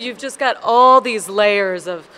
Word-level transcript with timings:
You've 0.00 0.16
just 0.16 0.38
got 0.38 0.56
all 0.62 1.02
these 1.02 1.28
layers 1.28 1.86
of 1.86 2.08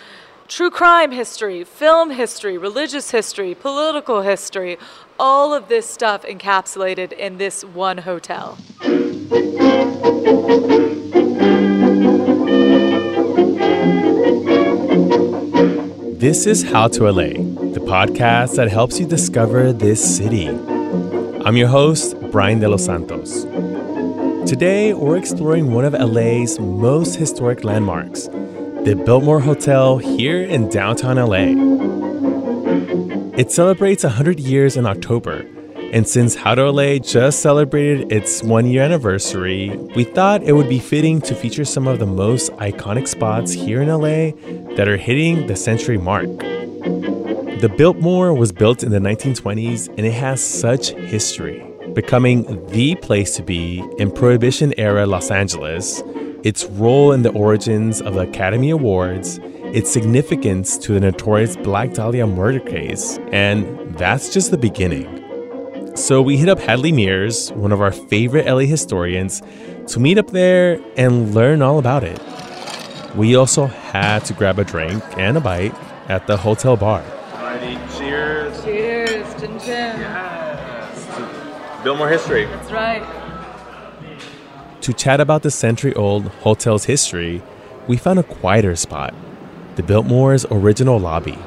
true 0.47 0.69
crime 0.69 1.11
history, 1.11 1.65
film 1.65 2.11
history, 2.11 2.57
religious 2.57 3.11
history, 3.11 3.53
political 3.55 4.21
history, 4.21 4.77
all 5.19 5.53
of 5.53 5.67
this 5.67 5.85
stuff 5.85 6.23
encapsulated 6.23 7.11
in 7.11 7.39
this 7.39 7.65
one 7.65 7.97
hotel. 7.97 8.57
This 16.17 16.47
is 16.47 16.63
How 16.63 16.87
to 16.87 17.11
LA, 17.11 17.33
the 17.73 17.83
podcast 17.85 18.55
that 18.55 18.69
helps 18.69 18.97
you 18.97 19.05
discover 19.05 19.73
this 19.73 19.99
city. 20.15 20.47
I'm 20.47 21.57
your 21.57 21.67
host, 21.67 22.15
Brian 22.31 22.61
De 22.61 22.69
Los 22.69 22.85
Santos. 22.85 23.45
Today, 24.45 24.93
we're 24.93 25.15
exploring 25.15 25.71
one 25.71 25.85
of 25.85 25.93
LA's 25.93 26.59
most 26.59 27.15
historic 27.15 27.63
landmarks, 27.63 28.27
the 28.27 29.01
Biltmore 29.05 29.39
Hotel 29.39 29.97
here 29.97 30.43
in 30.43 30.67
downtown 30.67 31.15
LA. 31.15 31.53
It 33.37 33.53
celebrates 33.53 34.03
100 34.03 34.41
years 34.41 34.75
in 34.75 34.85
October, 34.85 35.45
and 35.93 36.05
since 36.05 36.35
How 36.35 36.55
to 36.55 36.69
LA 36.69 36.97
just 36.97 37.41
celebrated 37.41 38.11
its 38.11 38.43
one 38.43 38.67
year 38.67 38.83
anniversary, 38.83 39.69
we 39.95 40.03
thought 40.03 40.43
it 40.43 40.51
would 40.51 40.67
be 40.67 40.79
fitting 40.79 41.21
to 41.21 41.35
feature 41.35 41.63
some 41.63 41.87
of 41.87 41.99
the 41.99 42.05
most 42.05 42.51
iconic 42.53 43.07
spots 43.07 43.53
here 43.53 43.81
in 43.81 43.87
LA 43.87 44.31
that 44.75 44.89
are 44.89 44.97
hitting 44.97 45.47
the 45.47 45.55
century 45.55 45.97
mark. 45.97 46.27
The 46.27 47.73
Biltmore 47.77 48.33
was 48.33 48.51
built 48.51 48.83
in 48.83 48.91
the 48.91 48.99
1920s 48.99 49.87
and 49.87 50.05
it 50.05 50.11
has 50.11 50.43
such 50.43 50.89
history, 50.89 51.65
becoming 51.93 52.65
the 52.67 52.95
place 52.95 53.35
to 53.35 53.43
be 53.43 53.83
in 53.97 54.11
Prohibition 54.11 54.73
era 54.77 55.05
Los 55.05 55.31
Angeles, 55.31 56.01
its 56.43 56.65
role 56.65 57.11
in 57.11 57.21
the 57.21 57.31
origins 57.31 58.01
of 58.01 58.15
the 58.15 58.21
Academy 58.21 58.69
Awards, 58.69 59.39
its 59.73 59.91
significance 59.91 60.77
to 60.77 60.93
the 60.93 60.99
notorious 60.99 61.55
Black 61.57 61.93
Dahlia 61.93 62.27
murder 62.27 62.59
case, 62.59 63.19
and 63.31 63.95
that's 63.97 64.33
just 64.33 64.51
the 64.51 64.57
beginning. 64.57 65.19
So 65.95 66.21
we 66.21 66.37
hit 66.37 66.49
up 66.49 66.59
Hadley 66.59 66.91
Meares, 66.91 67.55
one 67.55 67.71
of 67.71 67.81
our 67.81 67.91
favorite 67.91 68.47
LA 68.47 68.61
historians, 68.61 69.41
to 69.87 69.99
meet 69.99 70.17
up 70.17 70.31
there 70.31 70.79
and 70.97 71.35
learn 71.35 71.61
all 71.61 71.77
about 71.77 72.03
it. 72.03 72.19
We 73.15 73.35
also 73.35 73.67
had 73.67 74.25
to 74.25 74.33
grab 74.33 74.57
a 74.57 74.63
drink 74.63 75.03
and 75.17 75.37
a 75.37 75.41
bite 75.41 75.75
at 76.09 76.25
the 76.25 76.37
hotel 76.37 76.75
bar. 76.75 77.03
Yes. 81.83 81.89
Biltmore 81.89 82.09
history. 82.09 82.45
That's 82.45 82.71
right. 82.71 83.03
To 84.81 84.93
chat 84.93 85.19
about 85.19 85.43
the 85.43 85.51
century 85.51 85.93
old 85.95 86.27
hotel's 86.27 86.85
history, 86.85 87.41
we 87.87 87.97
found 87.97 88.19
a 88.19 88.23
quieter 88.23 88.75
spot, 88.77 89.13
the 89.75 89.83
Biltmore's 89.83 90.45
original 90.49 90.97
lobby. 90.97 91.37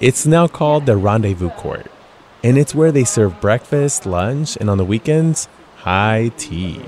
It's 0.00 0.26
now 0.26 0.48
called 0.48 0.86
the 0.86 0.96
Rendezvous 0.96 1.50
Court, 1.50 1.86
and 2.42 2.58
it's 2.58 2.74
where 2.74 2.90
they 2.90 3.04
serve 3.04 3.40
breakfast, 3.40 4.04
lunch, 4.04 4.56
and 4.56 4.68
on 4.68 4.78
the 4.78 4.84
weekends, 4.84 5.48
high 5.76 6.32
tea. 6.36 6.82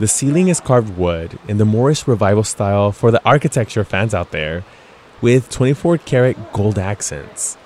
The 0.00 0.08
ceiling 0.08 0.48
is 0.48 0.60
carved 0.60 0.96
wood 0.98 1.38
in 1.46 1.58
the 1.58 1.64
Moorish 1.64 2.08
revival 2.08 2.44
style 2.44 2.90
for 2.90 3.12
the 3.12 3.24
architecture 3.24 3.84
fans 3.84 4.14
out 4.14 4.32
there, 4.32 4.64
with 5.20 5.48
24 5.50 5.98
karat 5.98 6.52
gold 6.52 6.78
accents. 6.78 7.56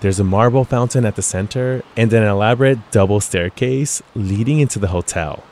There's 0.00 0.20
a 0.20 0.24
marble 0.24 0.64
fountain 0.64 1.06
at 1.06 1.16
the 1.16 1.22
center 1.22 1.82
and 1.96 2.12
an 2.12 2.22
elaborate 2.22 2.90
double 2.90 3.20
staircase 3.20 4.02
leading 4.14 4.60
into 4.60 4.78
the 4.78 4.88
hotel. 4.88 5.44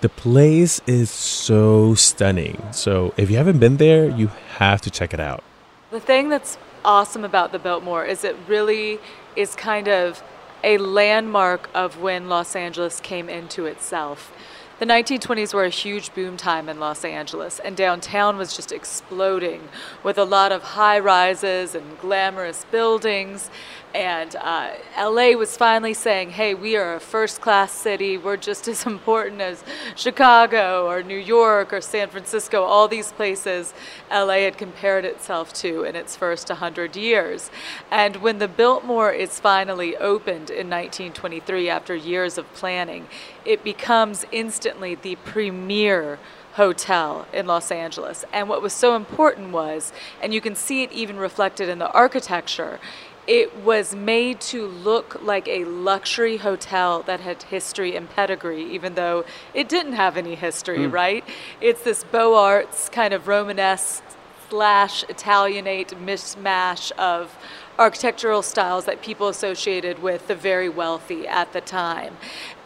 The 0.00 0.08
place 0.08 0.80
is 0.86 1.10
so 1.10 1.94
stunning, 1.94 2.60
so 2.72 3.14
if 3.16 3.30
you 3.30 3.36
haven't 3.36 3.58
been 3.58 3.76
there, 3.76 4.08
you 4.08 4.28
have 4.56 4.80
to 4.82 4.90
check 4.90 5.14
it 5.14 5.20
out. 5.20 5.44
The 5.90 6.00
thing 6.00 6.28
that's 6.28 6.58
awesome 6.84 7.24
about 7.24 7.52
the 7.52 7.58
Biltmore 7.58 8.04
is 8.04 8.24
it 8.24 8.36
really 8.48 8.98
is 9.36 9.54
kind 9.54 9.88
of 9.88 10.22
a 10.64 10.78
landmark 10.78 11.68
of 11.74 12.00
when 12.00 12.28
Los 12.28 12.56
Angeles 12.56 13.00
came 13.00 13.28
into 13.28 13.66
itself. 13.66 14.32
The 14.78 14.86
1920s 14.86 15.54
were 15.54 15.64
a 15.64 15.68
huge 15.68 16.12
boom 16.14 16.36
time 16.36 16.68
in 16.68 16.80
Los 16.80 17.04
Angeles, 17.04 17.60
and 17.60 17.76
downtown 17.76 18.36
was 18.36 18.56
just 18.56 18.72
exploding 18.72 19.68
with 20.02 20.18
a 20.18 20.24
lot 20.24 20.50
of 20.50 20.62
high 20.62 20.98
rises 20.98 21.74
and 21.74 21.98
glamorous 22.00 22.64
buildings. 22.70 23.48
And 23.94 24.34
uh, 24.36 24.70
LA 24.98 25.32
was 25.32 25.54
finally 25.56 25.92
saying, 25.92 26.30
hey, 26.30 26.54
we 26.54 26.76
are 26.76 26.94
a 26.94 27.00
first 27.00 27.42
class 27.42 27.72
city. 27.72 28.16
We're 28.16 28.38
just 28.38 28.66
as 28.72 28.86
important 28.86 29.40
as 29.40 29.62
Chicago 29.96 30.86
or 30.88 31.02
New 31.02 31.18
York 31.18 31.72
or 31.72 31.80
San 31.80 32.08
Francisco, 32.08 32.62
all 32.62 32.88
these 32.88 33.12
places 33.12 33.74
LA 34.10 34.38
had 34.44 34.56
compared 34.56 35.04
itself 35.04 35.52
to 35.54 35.84
in 35.84 35.94
its 35.94 36.16
first 36.16 36.48
100 36.48 36.96
years. 36.96 37.50
And 37.90 38.16
when 38.16 38.38
the 38.38 38.48
Biltmore 38.48 39.12
is 39.12 39.38
finally 39.38 39.96
opened 39.96 40.48
in 40.50 40.70
1923 40.70 41.68
after 41.68 41.94
years 41.94 42.38
of 42.38 42.50
planning, 42.54 43.08
it 43.44 43.62
becomes 43.62 44.24
instantly 44.32 44.94
the 44.94 45.16
premier 45.16 46.18
hotel 46.54 47.26
in 47.32 47.46
Los 47.46 47.70
Angeles. 47.70 48.24
And 48.32 48.48
what 48.48 48.62
was 48.62 48.72
so 48.72 48.94
important 48.94 49.52
was, 49.52 49.92
and 50.22 50.34
you 50.34 50.40
can 50.40 50.54
see 50.54 50.82
it 50.82 50.92
even 50.92 51.16
reflected 51.16 51.68
in 51.68 51.78
the 51.78 51.90
architecture, 51.92 52.78
it 53.26 53.56
was 53.58 53.94
made 53.94 54.40
to 54.40 54.66
look 54.66 55.22
like 55.22 55.46
a 55.46 55.64
luxury 55.64 56.38
hotel 56.38 57.02
that 57.02 57.20
had 57.20 57.44
history 57.44 57.94
and 57.94 58.10
pedigree, 58.10 58.64
even 58.64 58.94
though 58.94 59.24
it 59.54 59.68
didn't 59.68 59.92
have 59.92 60.16
any 60.16 60.34
history, 60.34 60.78
mm. 60.78 60.92
right? 60.92 61.24
It's 61.60 61.82
this 61.82 62.02
Beaux 62.04 62.34
Arts 62.34 62.88
kind 62.88 63.14
of 63.14 63.28
Romanesque 63.28 64.02
slash 64.50 65.04
Italianate 65.08 65.94
mishmash 66.04 66.92
of 66.92 67.36
architectural 67.78 68.42
styles 68.42 68.84
that 68.84 69.00
people 69.00 69.28
associated 69.28 70.02
with 70.02 70.28
the 70.28 70.34
very 70.34 70.68
wealthy 70.68 71.26
at 71.26 71.52
the 71.52 71.60
time. 71.60 72.16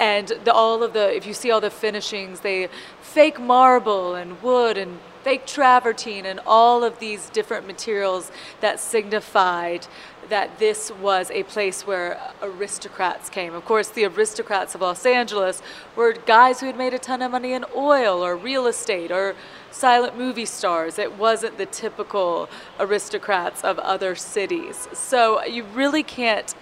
And 0.00 0.28
the, 0.44 0.52
all 0.52 0.82
of 0.82 0.94
the, 0.94 1.14
if 1.14 1.26
you 1.26 1.34
see 1.34 1.50
all 1.50 1.60
the 1.60 1.70
finishings, 1.70 2.40
they 2.40 2.68
fake 3.00 3.40
marble 3.40 4.14
and 4.14 4.42
wood 4.42 4.76
and 4.76 4.98
fake 5.22 5.46
travertine 5.46 6.26
and 6.26 6.40
all 6.46 6.84
of 6.84 6.98
these 6.98 7.30
different 7.30 7.66
materials 7.66 8.30
that 8.60 8.78
signified 8.78 9.86
that 10.28 10.58
this 10.58 10.90
was 10.90 11.30
a 11.30 11.42
place 11.44 11.86
where 11.86 12.20
aristocrats 12.42 13.28
came. 13.30 13.54
Of 13.54 13.64
course, 13.64 13.88
the 13.88 14.04
aristocrats 14.04 14.74
of 14.74 14.80
Los 14.80 15.06
Angeles 15.06 15.62
were 15.94 16.12
guys 16.12 16.60
who 16.60 16.66
had 16.66 16.76
made 16.76 16.94
a 16.94 16.98
ton 16.98 17.22
of 17.22 17.30
money 17.30 17.52
in 17.52 17.64
oil 17.74 18.24
or 18.24 18.36
real 18.36 18.66
estate 18.66 19.10
or 19.10 19.34
silent 19.70 20.16
movie 20.16 20.46
stars. 20.46 20.98
It 20.98 21.16
wasn't 21.16 21.58
the 21.58 21.66
typical 21.66 22.48
aristocrats 22.80 23.62
of 23.62 23.78
other 23.78 24.14
cities. 24.14 24.88
So 24.92 25.44
you 25.44 25.64
really 25.64 26.02
can't 26.02 26.54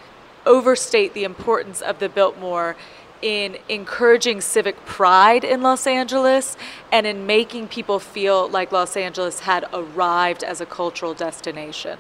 overstate 0.47 1.15
the 1.15 1.25
importance 1.25 1.81
of 1.81 1.99
the 1.99 2.09
Biltmore 2.09 2.77
in 3.23 3.57
encouraging 3.71 4.41
civic 4.41 4.85
pride 4.85 5.45
in 5.45 5.63
Los 5.63 5.87
Angeles 5.87 6.59
and 6.93 7.07
in 7.07 7.25
making 7.25 7.69
people 7.69 7.99
feel 7.99 8.49
like 8.49 8.71
Los 8.71 8.97
Angeles 8.97 9.41
had 9.41 9.65
arrived 9.73 10.45
as 10.45 10.61
a 10.61 10.67
cultural 10.67 11.15
destination. 11.15 11.99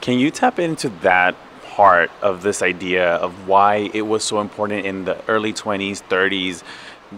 Can 0.00 0.18
you 0.18 0.30
tap 0.30 0.58
into 0.58 0.88
that 1.00 1.34
part 1.64 2.10
of 2.20 2.42
this 2.42 2.62
idea 2.62 3.14
of 3.16 3.48
why 3.48 3.90
it 3.94 4.02
was 4.02 4.24
so 4.24 4.40
important 4.40 4.84
in 4.84 5.04
the 5.04 5.16
early 5.28 5.52
20s, 5.52 6.02
30s? 6.08 6.62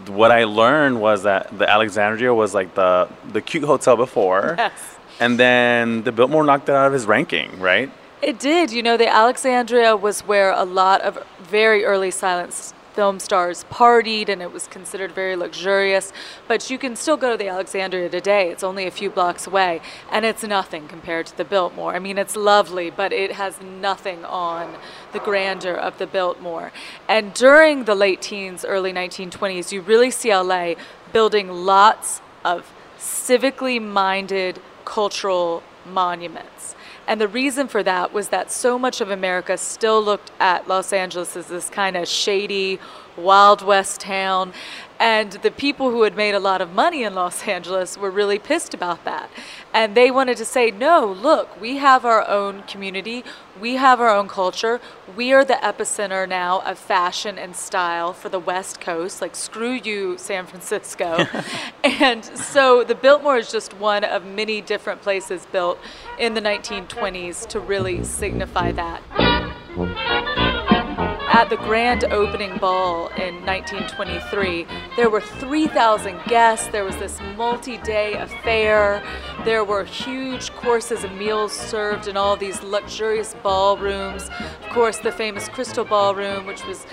What 0.09 0.31
I 0.31 0.45
learned 0.45 1.01
was 1.01 1.23
that 1.23 1.57
the 1.57 1.69
Alexandria 1.69 2.35
was 2.35 2.53
like 2.55 2.75
the 2.75 3.09
the 3.33 3.41
cute 3.41 3.65
hotel 3.65 3.97
before. 3.97 4.57
Yes. 4.65 4.73
And 5.21 5.39
then 5.39 6.03
the 6.03 6.11
Biltmore 6.11 6.43
knocked 6.43 6.69
it 6.69 6.75
out 6.75 6.89
of 6.89 6.93
his 6.93 7.07
ranking, 7.07 7.61
right? 7.61 7.89
It 8.21 8.41
did. 8.41 8.73
You 8.73 8.83
know, 8.83 8.97
the 8.97 9.07
Alexandria 9.07 9.95
was 9.95 10.23
where 10.23 10.51
a 10.51 10.65
lot 10.65 11.03
of 11.03 11.25
very 11.43 11.85
early 11.85 12.11
silent 12.11 12.73
film 12.95 13.19
stars 13.19 13.65
partied 13.71 14.29
and 14.29 14.41
it 14.41 14.53
was 14.53 14.67
considered 14.69 15.13
very 15.13 15.37
luxurious. 15.37 16.13
But 16.49 16.71
you 16.71 16.79
can 16.79 16.97
still 16.97 17.17
go 17.17 17.33
to 17.33 17.37
the 17.37 17.49
Alexandria 17.49 18.09
today. 18.09 18.51
It's 18.51 18.63
only 18.63 18.87
a 18.87 18.91
few 18.91 19.11
blocks 19.11 19.47
away, 19.47 19.81
and 20.11 20.25
it's 20.25 20.45
nothing 20.45 20.89
compared 20.89 21.27
to 21.27 21.37
the 21.37 21.45
Biltmore. 21.45 21.95
I 21.95 21.99
mean, 21.99 22.19
it's 22.19 22.37
lovely, 22.37 22.91
but 22.91 23.13
it 23.13 23.33
has 23.33 23.61
nothing 23.61 24.25
on 24.25 24.77
the 25.13 25.19
grandeur 25.19 25.75
of 25.75 25.99
the 25.99 26.07
Biltmore. 26.07 26.73
And 27.09 27.35
during 27.35 27.85
the 27.85 27.95
late 27.95 28.23
teens, 28.23 28.65
early 28.65 28.93
1920s, 28.93 29.73
you 29.73 29.81
really 29.81 30.11
see 30.11 30.35
LA 30.35 30.75
building 31.13 31.49
lots 31.51 32.21
of 32.45 32.73
civically 32.99 33.81
minded 33.83 34.61
cultural 34.85 35.63
monuments. 35.85 36.75
And 37.07 37.21
the 37.21 37.29
reason 37.29 37.69
for 37.69 37.83
that 37.83 38.13
was 38.13 38.29
that 38.29 38.51
so 38.51 38.79
much 38.79 39.01
of 39.01 39.11
America 39.11 39.59
still 39.59 40.03
looked 40.03 40.31
at 40.41 40.67
Los 40.69 40.93
Angeles 40.93 41.37
as 41.37 41.47
this 41.49 41.69
kind 41.69 41.97
of 41.97 42.09
shady, 42.09 42.79
Wild 43.17 43.63
West 43.63 44.01
town. 44.01 44.53
And 45.01 45.33
the 45.33 45.51
people 45.51 45.91
who 45.91 46.05
had 46.05 46.17
made 46.17 46.35
a 46.35 46.39
lot 46.39 46.61
of 46.61 46.73
money 46.73 47.03
in 47.03 47.15
Los 47.15 47.47
Angeles 47.49 47.99
were 47.99 48.11
really 48.11 48.39
pissed 48.39 48.75
about 48.75 49.05
that. 49.05 49.29
And 49.73 49.97
they 49.97 50.11
wanted 50.11 50.37
to 50.37 50.45
say, 50.45 50.71
no, 50.71 51.05
look, 51.05 51.61
we 51.61 51.77
have 51.79 52.05
our 52.05 52.27
own 52.29 52.63
community, 52.63 53.25
we 53.61 53.75
have 53.75 54.01
our 54.01 54.09
own 54.09 54.29
culture, 54.29 54.81
we 55.17 55.33
are 55.33 55.45
the 55.45 55.55
epicenter 55.55 56.29
now 56.29 56.61
of 56.61 56.79
fashion 56.79 57.39
and 57.39 57.57
style 57.57 58.13
for 58.13 58.29
the 58.29 58.39
West 58.39 58.81
Coast. 58.81 59.21
Like, 59.21 59.35
screw 59.35 59.73
you, 59.73 60.17
San 60.17 60.47
Francisco. 60.47 61.27
and 61.85 62.25
so 62.25 62.85
the 62.85 62.95
Biltmore 62.95 63.39
is 63.39 63.51
just 63.51 63.75
one 63.75 64.05
of 64.05 64.25
many 64.25 64.61
different 64.61 65.03
places 65.03 65.45
built 65.51 65.79
in 66.19 66.35
the 66.35 66.41
1920s 66.41 67.47
to 67.49 67.59
really 67.59 68.05
signify 68.05 68.71
that 68.73 69.03
at 71.35 71.51
the 71.51 71.57
grand 71.57 72.05
opening 72.13 72.57
ball 72.59 73.09
in 73.17 73.45
1923, 73.45 74.69
there 74.95 75.11
were 75.11 75.21
3,000 75.21 76.17
guests. 76.29 76.69
There 76.69 76.85
was 76.85 76.97
this 76.99 77.19
multi 77.37 77.77
day 77.79 78.13
affair. 78.15 79.03
There 79.45 79.65
were 79.65 79.83
huge 79.83 80.53
courses 80.53 81.03
and 81.03 81.19
meals 81.19 81.53
served 81.53 82.07
in 82.07 82.17
all 82.17 82.37
these 82.37 82.63
luxurious 82.63 83.35
ballrooms. 83.43 84.31
Of 84.63 84.69
course, 84.71 84.99
the 84.99 85.11
famous 85.11 85.49
Crystal 85.49 85.85
Ballroom, 85.85 86.47
which 86.47 86.65
was 86.67 86.87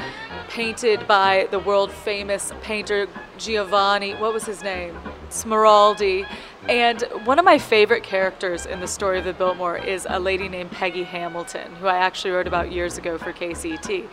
painted 0.50 1.08
by 1.08 1.48
the 1.52 1.60
world 1.60 1.92
famous 1.92 2.52
painter 2.64 3.08
Giovanni, 3.38 4.16
what 4.16 4.34
was 4.34 4.46
his 4.46 4.64
name? 4.64 4.98
Smeraldi. 5.32 6.28
And 6.70 7.02
one 7.24 7.40
of 7.40 7.46
my 7.46 7.58
favorite 7.58 8.04
characters 8.04 8.68
in 8.68 8.82
the 8.82 8.88
story 8.88 9.18
of 9.18 9.26
the 9.26 9.34
Biltmore 9.34 9.78
is 9.78 10.06
a 10.08 10.20
lady 10.20 10.48
named 10.48 10.70
Peggy 10.72 11.04
Hamilton, 11.04 11.76
who 11.78 11.88
I 11.88 11.98
actually 11.98 12.32
wrote 12.32 12.46
about 12.46 12.72
years 12.72 13.00
ago 13.00 13.18
for 13.18 13.34
KCET. 13.34 14.08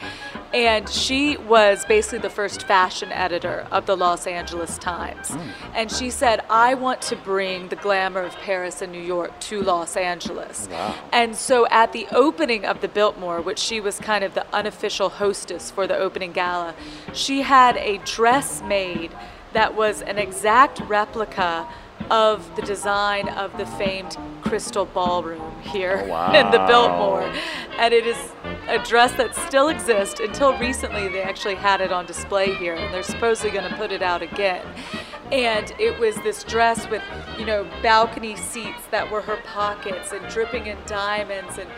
And 0.54 0.88
she 0.88 1.36
was 1.36 1.84
basically 1.84 2.20
the 2.20 2.30
first 2.30 2.62
fashion 2.62 3.12
editor 3.12 3.66
of 3.70 3.84
the 3.84 3.96
Los 3.96 4.26
Angeles 4.26 4.78
Times. 4.78 5.28
Mm. 5.28 5.50
And 5.74 5.92
she 5.92 6.08
said, 6.08 6.42
I 6.48 6.72
want 6.72 7.02
to 7.02 7.16
bring 7.16 7.68
the 7.68 7.76
glamour 7.76 8.22
of 8.22 8.34
Paris 8.36 8.80
and 8.80 8.92
New 8.92 9.02
York 9.02 9.38
to 9.40 9.60
Los 9.60 9.94
Angeles. 9.94 10.68
Wow. 10.70 10.94
And 11.12 11.36
so 11.36 11.66
at 11.68 11.92
the 11.92 12.06
opening 12.12 12.64
of 12.64 12.80
the 12.80 12.88
Biltmore, 12.88 13.42
which 13.42 13.58
she 13.58 13.78
was 13.78 13.98
kind 13.98 14.24
of 14.24 14.32
the 14.32 14.46
unofficial 14.54 15.10
hostess 15.10 15.70
for 15.70 15.86
the 15.86 15.96
opening 15.96 16.32
gala, 16.32 16.74
she 17.12 17.42
had 17.42 17.76
a 17.76 17.98
dress 17.98 18.62
made 18.62 19.12
that 19.52 19.74
was 19.74 20.02
an 20.02 20.18
exact 20.18 20.80
replica 20.80 21.68
of 22.10 22.54
the 22.56 22.62
design 22.62 23.28
of 23.28 23.56
the 23.58 23.66
famed 23.66 24.16
Crystal 24.42 24.86
Ballroom 24.86 25.60
here 25.60 26.02
oh, 26.04 26.08
wow. 26.08 26.32
in 26.34 26.50
the 26.50 26.58
Biltmore. 26.66 27.30
And 27.78 27.92
it 27.92 28.06
is 28.06 28.16
a 28.68 28.78
dress 28.78 29.12
that 29.14 29.34
still 29.34 29.68
exists. 29.68 30.20
Until 30.20 30.56
recently, 30.58 31.08
they 31.08 31.22
actually 31.22 31.56
had 31.56 31.80
it 31.80 31.92
on 31.92 32.06
display 32.06 32.54
here, 32.54 32.74
and 32.74 32.92
they're 32.92 33.02
supposedly 33.02 33.50
going 33.50 33.68
to 33.68 33.76
put 33.76 33.92
it 33.92 34.02
out 34.02 34.22
again. 34.22 34.64
And 35.32 35.72
it 35.78 35.98
was 35.98 36.16
this 36.16 36.44
dress 36.44 36.88
with, 36.88 37.02
you 37.38 37.44
know, 37.44 37.68
balcony 37.82 38.36
seats 38.36 38.82
that 38.90 39.10
were 39.10 39.20
her 39.22 39.38
pockets 39.44 40.12
and 40.12 40.26
dripping 40.28 40.66
in 40.66 40.78
diamonds 40.86 41.58
and 41.58 41.68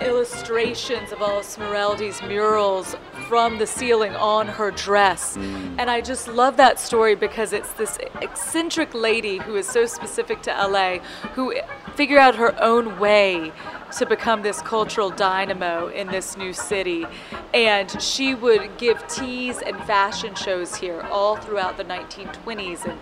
illustrations 0.00 1.12
of 1.12 1.22
all 1.22 1.38
of 1.38 1.44
Smeraldi's 1.44 2.22
murals 2.22 2.96
from 3.28 3.58
the 3.58 3.66
ceiling 3.66 4.14
on 4.16 4.46
her 4.46 4.70
dress. 4.70 5.36
Mm. 5.36 5.76
And 5.78 5.90
I 5.90 6.00
just 6.00 6.28
love 6.28 6.56
that 6.56 6.78
story 6.78 7.14
because 7.14 7.52
it's 7.52 7.72
this 7.72 7.98
eccentric 8.22 8.94
lady 8.94 9.38
who 9.38 9.56
is 9.56 9.68
so 9.68 9.86
specific 9.86 10.42
to 10.42 10.50
LA 10.50 10.98
who 11.34 11.54
figured 11.94 12.18
out 12.18 12.36
her 12.36 12.54
own 12.62 12.98
way 12.98 13.52
to 13.96 14.06
become 14.06 14.42
this 14.42 14.60
cultural 14.62 15.10
dynamo 15.10 15.88
in 15.88 16.06
this 16.08 16.36
new 16.36 16.52
city. 16.52 17.06
And 17.54 17.90
she 18.00 18.34
would 18.34 18.76
give 18.76 19.06
teas 19.08 19.60
and 19.60 19.76
fashion 19.84 20.34
shows 20.34 20.76
here 20.76 21.00
all 21.10 21.36
throughout 21.36 21.76
the 21.76 21.84
1920s. 21.84 22.84
And 22.84 22.98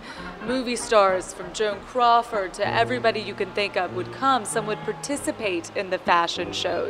movie 0.47 0.75
stars 0.75 1.33
from 1.33 1.51
Joan 1.53 1.79
Crawford 1.81 2.53
to 2.55 2.67
everybody 2.67 3.19
you 3.19 3.33
can 3.33 3.51
think 3.51 3.75
of 3.75 3.95
would 3.95 4.11
come. 4.13 4.45
Some 4.45 4.65
would 4.67 4.79
participate 4.79 5.75
in 5.75 5.89
the 5.89 5.99
fashion 5.99 6.53
shows. 6.53 6.86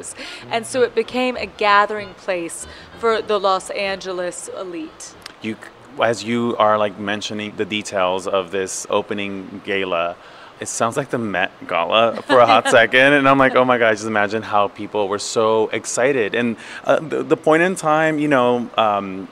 And 0.50 0.66
so 0.66 0.82
it 0.82 0.96
became 0.96 1.36
a 1.38 1.46
gathering 1.46 2.14
place 2.16 2.68
for 3.00 3.22
the 3.22 3.40
Los 3.40 3.70
Angeles 3.72 4.50
elite. 4.58 5.16
You, 5.42 5.58
as 6.02 6.24
you 6.24 6.56
are 6.58 6.78
like 6.78 7.00
mentioning 7.00 7.56
the 7.56 7.66
details 7.66 8.28
of 8.28 8.52
this 8.52 8.88
opening 8.90 9.62
gala, 9.66 10.16
it 10.60 10.68
sounds 10.68 10.98
like 10.98 11.10
the 11.10 11.18
Met 11.18 11.52
Gala 11.68 12.22
for 12.24 12.40
a 12.40 12.46
hot 12.46 12.68
second, 12.70 13.14
and 13.14 13.30
I'm 13.30 13.38
like, 13.38 13.56
oh 13.56 13.64
my 13.64 13.78
god, 13.78 13.92
just 13.92 14.08
imagine 14.08 14.42
how 14.42 14.68
people 14.70 15.08
were 15.08 15.20
so 15.20 15.68
excited. 15.70 16.34
And 16.34 16.58
uh, 16.84 17.00
the, 17.00 17.24
the, 17.24 17.38
point 17.38 17.62
in 17.62 17.76
time, 17.76 18.18
you 18.18 18.28
know, 18.28 18.68
um, 18.76 19.28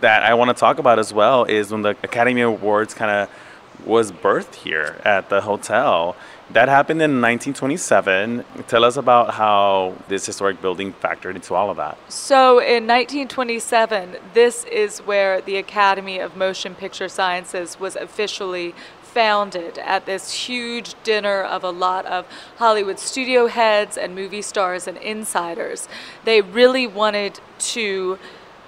that 0.00 0.22
I 0.22 0.34
want 0.34 0.48
to 0.48 0.54
talk 0.58 0.78
about 0.78 0.98
as 0.98 1.12
well 1.12 1.44
is 1.44 1.70
when 1.70 1.82
the 1.82 1.90
Academy 2.02 2.40
Awards 2.40 2.94
kind 2.94 3.10
of 3.10 3.86
was 3.86 4.12
birthed 4.12 4.54
here 4.54 5.00
at 5.04 5.28
the 5.28 5.42
hotel. 5.42 6.16
That 6.52 6.68
happened 6.68 7.00
in 7.00 7.20
1927. 7.22 8.44
Tell 8.66 8.84
us 8.84 8.96
about 8.96 9.34
how 9.34 9.94
this 10.08 10.26
historic 10.26 10.60
building 10.60 10.92
factored 10.92 11.36
into 11.36 11.54
all 11.54 11.70
of 11.70 11.76
that. 11.76 11.96
So, 12.08 12.58
in 12.58 12.88
1927, 12.88 14.16
this 14.34 14.64
is 14.64 14.98
where 14.98 15.40
the 15.40 15.58
Academy 15.58 16.18
of 16.18 16.36
Motion 16.36 16.74
Picture 16.74 17.08
Sciences 17.08 17.78
was 17.78 17.94
officially 17.94 18.74
founded 19.00 19.78
at 19.78 20.06
this 20.06 20.32
huge 20.32 20.96
dinner 21.04 21.40
of 21.40 21.62
a 21.62 21.70
lot 21.70 22.04
of 22.06 22.26
Hollywood 22.56 22.98
studio 22.98 23.46
heads 23.46 23.96
and 23.96 24.16
movie 24.16 24.42
stars 24.42 24.88
and 24.88 24.96
insiders. 24.98 25.88
They 26.24 26.40
really 26.40 26.86
wanted 26.88 27.38
to 27.58 28.18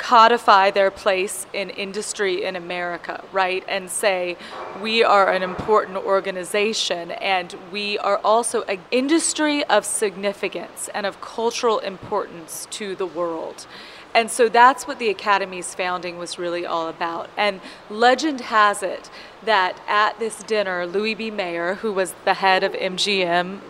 codify 0.03 0.69
their 0.69 0.91
place 0.91 1.47
in 1.53 1.71
industry 1.71 2.43
in 2.43 2.57
America, 2.57 3.23
right? 3.31 3.63
And 3.69 3.89
say, 3.89 4.37
we 4.81 5.05
are 5.05 5.33
an 5.33 5.45
important 5.45 5.97
organization 5.97 7.13
and 7.13 7.55
we 7.71 7.99
are 7.99 8.19
also 8.25 8.63
an 8.63 8.81
industry 8.91 9.63
of 9.67 9.87
significance 9.87 10.91
and 10.93 11.07
of 11.07 11.21
cultural 11.21 11.79
importance 11.79 12.67
to 12.73 12.97
the 12.97 13.07
world. 13.07 13.65
And 14.13 14.29
so 14.29 14.49
that's 14.49 14.89
what 14.89 14.99
the 14.99 15.09
Academy's 15.09 15.73
founding 15.73 16.19
was 16.19 16.37
really 16.37 16.67
all 16.67 16.89
about. 16.89 17.31
And 17.37 17.61
legend 17.89 18.41
has 18.41 18.83
it 18.83 19.09
that 19.45 19.81
at 19.87 20.19
this 20.19 20.43
dinner, 20.43 20.85
Louis 20.85 21.15
B. 21.15 21.31
Mayer, 21.31 21.77
who 21.77 21.93
was 21.93 22.13
the 22.25 22.35
head 22.35 22.65
of 22.65 22.73
MGM, 22.73 23.61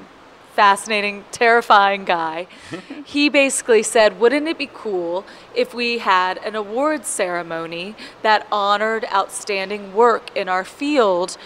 fascinating, 0.55 1.25
terrifying 1.33 2.05
guy, 2.05 2.47
he 3.05 3.29
basically 3.29 3.83
said, 3.83 4.21
Wouldn't 4.21 4.47
it 4.49 4.59
be 4.59 4.71
cool 4.73 5.25
if 5.55 5.75
we 5.75 5.99
had 5.99 6.39
an 6.39 6.55
awards 6.55 7.09
ceremony 7.09 7.95
that 8.23 8.47
honored 8.53 9.05
outstanding 9.13 9.95
work 9.95 10.35
in 10.37 10.49
our 10.49 10.65
field? 10.65 11.37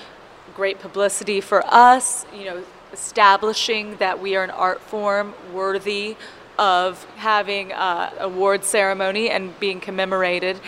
Great 0.54 0.80
publicity 0.80 1.40
for 1.40 1.62
us, 1.66 2.26
you 2.34 2.44
know, 2.44 2.64
establishing 2.92 3.96
that 3.96 4.20
we 4.20 4.36
are 4.36 4.44
an 4.44 4.50
art 4.50 4.80
form 4.80 5.34
worthy 5.52 6.16
of 6.58 7.04
having 7.16 7.72
a 7.72 8.12
award 8.18 8.64
ceremony 8.64 9.28
and 9.28 9.58
being 9.60 9.80
commemorated. 9.80 10.58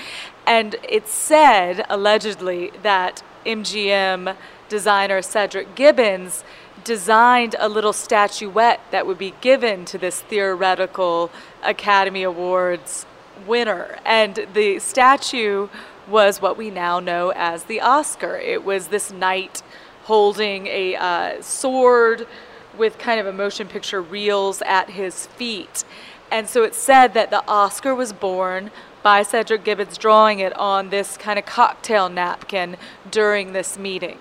And 0.47 0.77
it 0.87 1.09
said, 1.09 1.87
allegedly, 1.89 2.71
that 2.83 3.23
MGM 3.47 4.37
designer 4.69 5.23
Cedric 5.23 5.75
Gibbons 5.75 6.45
designed 6.89 7.55
a 7.59 7.69
little 7.69 7.93
statuette 7.93 8.81
that 8.91 9.07
would 9.07 9.19
be 9.19 9.35
given 9.43 9.85
to 9.85 9.99
this 9.99 10.23
theoretical 10.23 11.31
Academy 11.63 12.23
Awards 12.23 13.05
winner. 13.47 13.99
And 14.07 14.47
the 14.55 14.79
statue 14.79 15.69
was 16.09 16.41
what 16.41 16.57
we 16.57 16.71
now 16.71 16.99
know 16.99 17.31
as 17.37 17.65
the 17.65 17.83
Oscar. 17.83 18.39
It 18.39 18.65
was 18.65 18.89
this 18.89 19.13
knight 19.13 19.63
holding 20.05 20.67
a 20.69 20.97
uh, 20.97 21.43
sword 21.43 22.27
with 22.79 22.97
kind 22.97 23.21
of 23.21 23.27
a 23.27 23.35
motion 23.35 23.69
picture 23.69 24.01
reels 24.01 24.63
at 24.63 24.89
his 24.89 25.27
feet. 25.27 25.85
And 26.31 26.49
so 26.49 26.63
it 26.63 26.75
said 26.75 27.13
that 27.13 27.29
the 27.29 27.47
Oscar 27.47 27.95
was 27.95 28.15
born 28.15 28.71
by 29.03 29.23
Cedric 29.23 29.63
Gibbons 29.63 29.99
drawing 29.99 30.39
it 30.39 30.57
on 30.57 30.89
this 30.89 31.19
kind 31.19 31.39
of 31.39 31.45
cocktail 31.45 32.09
napkin 32.09 32.79
during 33.11 33.53
this 33.53 33.79
meeting. 33.79 34.17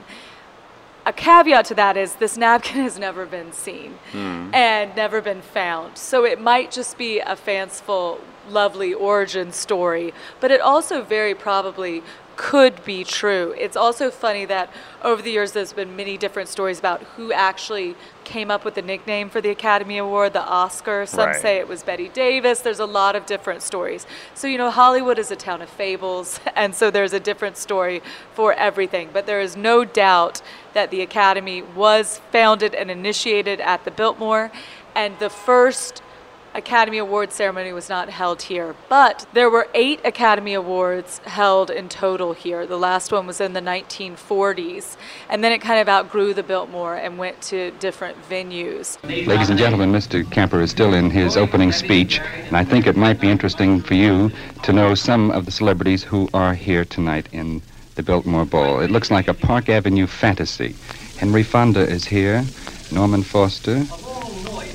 A 1.08 1.14
caveat 1.14 1.64
to 1.68 1.76
that 1.76 1.96
is 1.96 2.16
this 2.16 2.36
napkin 2.36 2.82
has 2.84 3.00
never 3.00 3.26
been 3.26 3.54
seen 3.54 3.98
mm. 4.12 4.54
and 4.54 4.94
never 4.94 5.22
been 5.22 5.42
found. 5.42 5.98
So 5.98 6.26
it 6.26 6.42
might 6.42 6.70
just 6.70 6.98
be 6.98 7.20
a 7.20 7.38
fanciful 7.38 8.20
lovely 8.50 8.94
origin 8.94 9.54
story, 9.54 10.14
but 10.42 10.52
it 10.52 10.60
also 10.60 11.02
very 11.02 11.34
probably 11.34 12.04
could 12.36 12.84
be 12.84 13.06
true. 13.06 13.56
It's 13.58 13.78
also 13.78 14.12
funny 14.12 14.44
that 14.46 14.70
over 15.02 15.22
the 15.22 15.32
years 15.32 15.54
there's 15.54 15.72
been 15.72 15.96
many 15.96 16.18
different 16.18 16.50
stories 16.50 16.78
about 16.78 17.02
who 17.16 17.32
actually 17.32 17.96
came 18.28 18.52
up 18.52 18.66
with 18.66 18.76
the 18.76 18.82
nickname 18.82 19.30
for 19.30 19.40
the 19.40 19.50
Academy 19.50 19.98
Award, 19.98 20.34
the 20.34 20.44
Oscar. 20.44 21.06
Some 21.06 21.28
Right. 21.28 21.42
say 21.42 21.58
it 21.60 21.68
was 21.68 21.82
Bette 21.82 22.10
Davis. 22.10 22.60
There's 22.60 22.82
a 22.82 22.86
lot 22.86 23.16
of 23.16 23.26
different 23.26 23.62
stories. 23.64 24.06
So, 24.36 24.48
you 24.48 24.58
know, 24.58 24.70
Hollywood 24.70 25.18
is 25.18 25.32
a 25.32 25.38
town 25.38 25.62
of 25.62 25.70
fables, 25.70 26.42
and 26.56 26.76
so 26.76 26.92
there's 26.92 27.14
a 27.14 27.22
different 27.22 27.56
story 27.56 28.02
for 28.34 28.52
everything. 28.54 29.10
But 29.14 29.28
there 29.28 29.40
is 29.40 29.56
no 29.56 29.86
doubt 29.86 30.42
that 30.74 30.92
the 30.92 31.02
Academy 31.02 31.62
was 31.62 32.20
founded 32.32 32.76
and 32.76 32.92
initiated 32.92 33.62
at 33.62 33.86
the 33.86 33.92
Biltmore, 33.92 34.52
and 34.94 35.18
the 35.20 35.30
first 35.30 36.02
Academy 36.58 36.98
Award 36.98 37.32
ceremony 37.32 37.72
was 37.72 37.88
not 37.88 38.10
held 38.10 38.42
here, 38.42 38.76
but 38.90 39.28
there 39.34 39.48
were 39.48 39.68
eight 39.76 40.02
Academy 40.04 40.56
Awards 40.56 41.20
held 41.20 41.70
in 41.70 41.88
total 41.88 42.34
here. 42.34 42.66
The 42.66 42.80
last 42.80 43.12
one 43.12 43.28
was 43.28 43.40
in 43.40 43.54
the 43.54 43.62
1940s, 43.62 44.98
and 45.30 45.44
then 45.44 45.52
it 45.52 45.60
kind 45.60 45.80
of 45.80 45.88
outgrew 45.88 46.34
the 46.34 46.42
Biltmore 46.42 46.96
and 46.96 47.20
went 47.20 47.40
to 47.44 47.70
different 47.80 48.18
venues. 48.28 48.98
Ladies 49.04 49.52
and 49.52 49.60
gentlemen, 49.60 49.92
Mr. 49.92 50.30
Kemper 50.32 50.60
is 50.60 50.72
still 50.72 50.96
in 50.96 51.12
his 51.12 51.38
opening 51.38 51.72
speech, 51.72 52.20
and 52.20 52.58
I 52.58 52.64
think 52.64 52.88
it 52.88 52.98
might 52.98 53.22
be 53.22 53.30
interesting 53.30 53.80
for 53.80 53.94
you 53.94 54.32
to 54.64 54.74
know 54.74 54.96
some 54.96 55.30
of 55.30 55.46
the 55.46 55.52
celebrities 55.52 56.04
who 56.04 56.28
are 56.34 56.56
here 56.56 56.86
tonight 56.86 57.30
in 57.32 57.62
the 57.94 58.02
Biltmore 58.02 58.46
Bowl. 58.46 58.80
It 58.80 58.90
looks 58.90 59.12
like 59.12 59.28
a 59.28 59.34
Park 59.36 59.70
Avenue 59.70 60.08
fantasy. 60.08 60.76
Henry 61.18 61.44
Fonda 61.44 61.82
is 61.82 62.06
here, 62.06 62.44
Norman 62.92 63.22
Foster, 63.22 63.86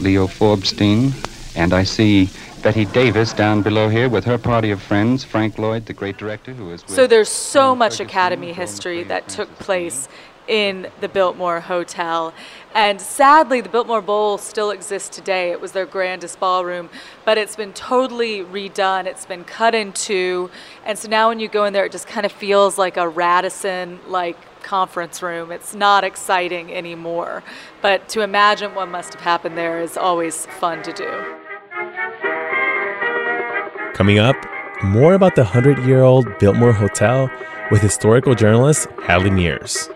Leo 0.01 0.29
Forbstein, 0.29 1.13
and 1.55 1.73
I 1.73 1.83
see 1.83 2.29
Bette 2.63 2.85
Davis 2.87 3.33
down 3.33 3.63
below 3.63 3.89
here 3.89 4.09
with 4.09 4.25
her 4.25 4.39
party 4.39 4.71
of 4.71 4.81
friends, 4.81 5.25
Frank 5.25 5.59
Lloyd, 5.59 5.87
the 5.87 5.93
great 5.93 6.17
director 6.17 6.53
who 6.53 6.71
is 6.71 6.83
with 6.83 6.95
So 6.95 7.07
there's 7.07 7.29
so 7.29 7.75
much 7.75 7.95
Ferguson, 7.95 8.07
Academy 8.07 8.53
history 8.53 9.03
that 9.05 9.25
Francis 9.25 9.37
took 9.37 9.59
place 9.59 10.09
in 10.49 10.89
the 11.01 11.09
Biltmore 11.09 11.61
Hotel. 11.61 12.33
And 12.75 13.01
sadly, 13.01 13.61
the 13.61 13.69
Biltmore 13.69 14.03
Bowl 14.03 14.39
still 14.39 14.71
exists 14.71 15.15
today. 15.15 15.51
It 15.51 15.61
was 15.61 15.73
their 15.73 15.87
grandest 15.87 16.41
ballroom, 16.41 16.89
but 17.25 17.39
it's 17.39 17.57
been 17.57 17.73
totally 17.73 18.41
redone. 18.41 19.07
It's 19.07 19.27
been 19.27 19.45
cut 19.45 19.75
in 19.75 19.93
two. 19.93 20.51
And 20.85 20.99
so 20.99 21.09
now 21.09 21.29
when 21.29 21.39
you 21.39 21.49
go 21.49 21.65
in 21.65 21.73
there, 21.73 21.85
it 21.85 21.93
just 21.93 22.07
kind 22.07 22.27
of 22.27 22.33
feels 22.33 22.79
like 22.79 22.97
a 22.97 23.09
Radisson 23.09 24.01
like 24.09 24.37
conference 24.63 25.23
room. 25.23 25.53
It's 25.53 25.75
not 25.75 26.05
exciting 26.05 26.73
anymore. 26.73 27.43
But 27.81 28.09
to 28.11 28.23
imagine 28.23 28.75
what 28.75 28.89
must 28.89 29.15
have 29.15 29.23
happened 29.23 29.57
there 29.57 29.81
is 29.81 29.97
always 29.97 30.47
fun 30.47 30.83
to 30.83 30.93
do. 30.93 31.42
Coming 33.95 34.19
up, 34.19 34.37
more 34.83 35.13
about 35.13 35.35
the 35.35 35.45
100 35.45 35.79
year 35.81 36.01
old 36.03 36.27
Biltmore 36.39 36.73
Hotel 36.73 37.31
with 37.71 37.83
historical 37.83 38.35
journalist 38.35 38.89
Hadley 39.05 39.31
Meares. 39.31 39.89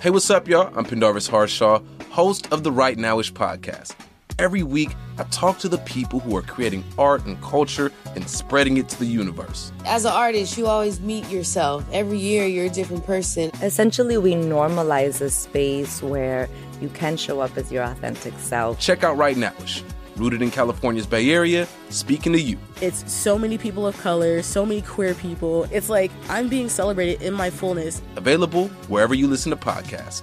Hey, 0.00 0.10
what's 0.10 0.30
up, 0.30 0.46
y'all? 0.46 0.72
I'm 0.76 0.84
Pendarvis 0.84 1.26
Harshaw, 1.26 1.82
host 2.10 2.52
of 2.52 2.62
the 2.62 2.70
Right 2.70 2.96
Nowish 2.96 3.32
podcast. 3.32 3.96
Every 4.38 4.62
week, 4.62 4.90
I 5.16 5.24
talk 5.24 5.58
to 5.60 5.68
the 5.68 5.78
people 5.78 6.20
who 6.20 6.36
are 6.36 6.42
creating 6.42 6.84
art 6.98 7.24
and 7.24 7.40
culture 7.40 7.90
and 8.14 8.28
spreading 8.28 8.76
it 8.76 8.86
to 8.90 8.98
the 8.98 9.06
universe. 9.06 9.72
As 9.86 10.04
an 10.04 10.12
artist, 10.12 10.58
you 10.58 10.66
always 10.66 11.00
meet 11.00 11.26
yourself. 11.30 11.86
Every 11.90 12.18
year, 12.18 12.46
you're 12.46 12.66
a 12.66 12.70
different 12.70 13.06
person. 13.06 13.50
Essentially, 13.62 14.18
we 14.18 14.34
normalize 14.34 15.22
a 15.22 15.30
space 15.30 16.02
where 16.02 16.50
you 16.82 16.90
can 16.90 17.16
show 17.16 17.40
up 17.40 17.56
as 17.56 17.72
your 17.72 17.84
authentic 17.84 18.34
self. 18.38 18.78
Check 18.78 19.04
out 19.04 19.16
Right 19.16 19.36
Nowish, 19.36 19.82
rooted 20.16 20.42
in 20.42 20.50
California's 20.50 21.06
Bay 21.06 21.30
Area, 21.30 21.66
speaking 21.88 22.34
to 22.34 22.40
you. 22.40 22.58
It's 22.82 23.10
so 23.10 23.38
many 23.38 23.56
people 23.56 23.86
of 23.86 23.98
color, 24.02 24.42
so 24.42 24.66
many 24.66 24.82
queer 24.82 25.14
people. 25.14 25.64
It's 25.70 25.88
like 25.88 26.12
I'm 26.28 26.50
being 26.50 26.68
celebrated 26.68 27.22
in 27.22 27.32
my 27.32 27.48
fullness. 27.48 28.02
Available 28.16 28.68
wherever 28.88 29.14
you 29.14 29.28
listen 29.28 29.48
to 29.48 29.56
podcasts. 29.56 30.22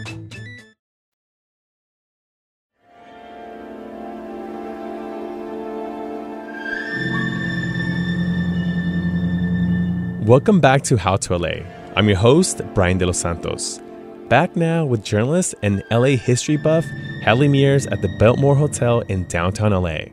Welcome 10.31 10.61
back 10.61 10.83
to 10.83 10.95
How 10.95 11.17
to 11.17 11.37
LA. 11.37 11.55
I'm 11.97 12.07
your 12.07 12.17
host, 12.17 12.61
Brian 12.73 12.97
De 12.97 13.05
Los 13.05 13.17
Santos. 13.17 13.81
Back 14.29 14.55
now 14.55 14.85
with 14.85 15.03
journalist 15.03 15.55
and 15.61 15.83
LA 15.91 16.15
history 16.15 16.55
buff 16.55 16.85
Hadley 17.21 17.49
Meares 17.49 17.85
at 17.91 18.01
the 18.01 18.07
Biltmore 18.17 18.55
Hotel 18.55 19.01
in 19.09 19.25
downtown 19.25 19.73
LA. 19.73 20.05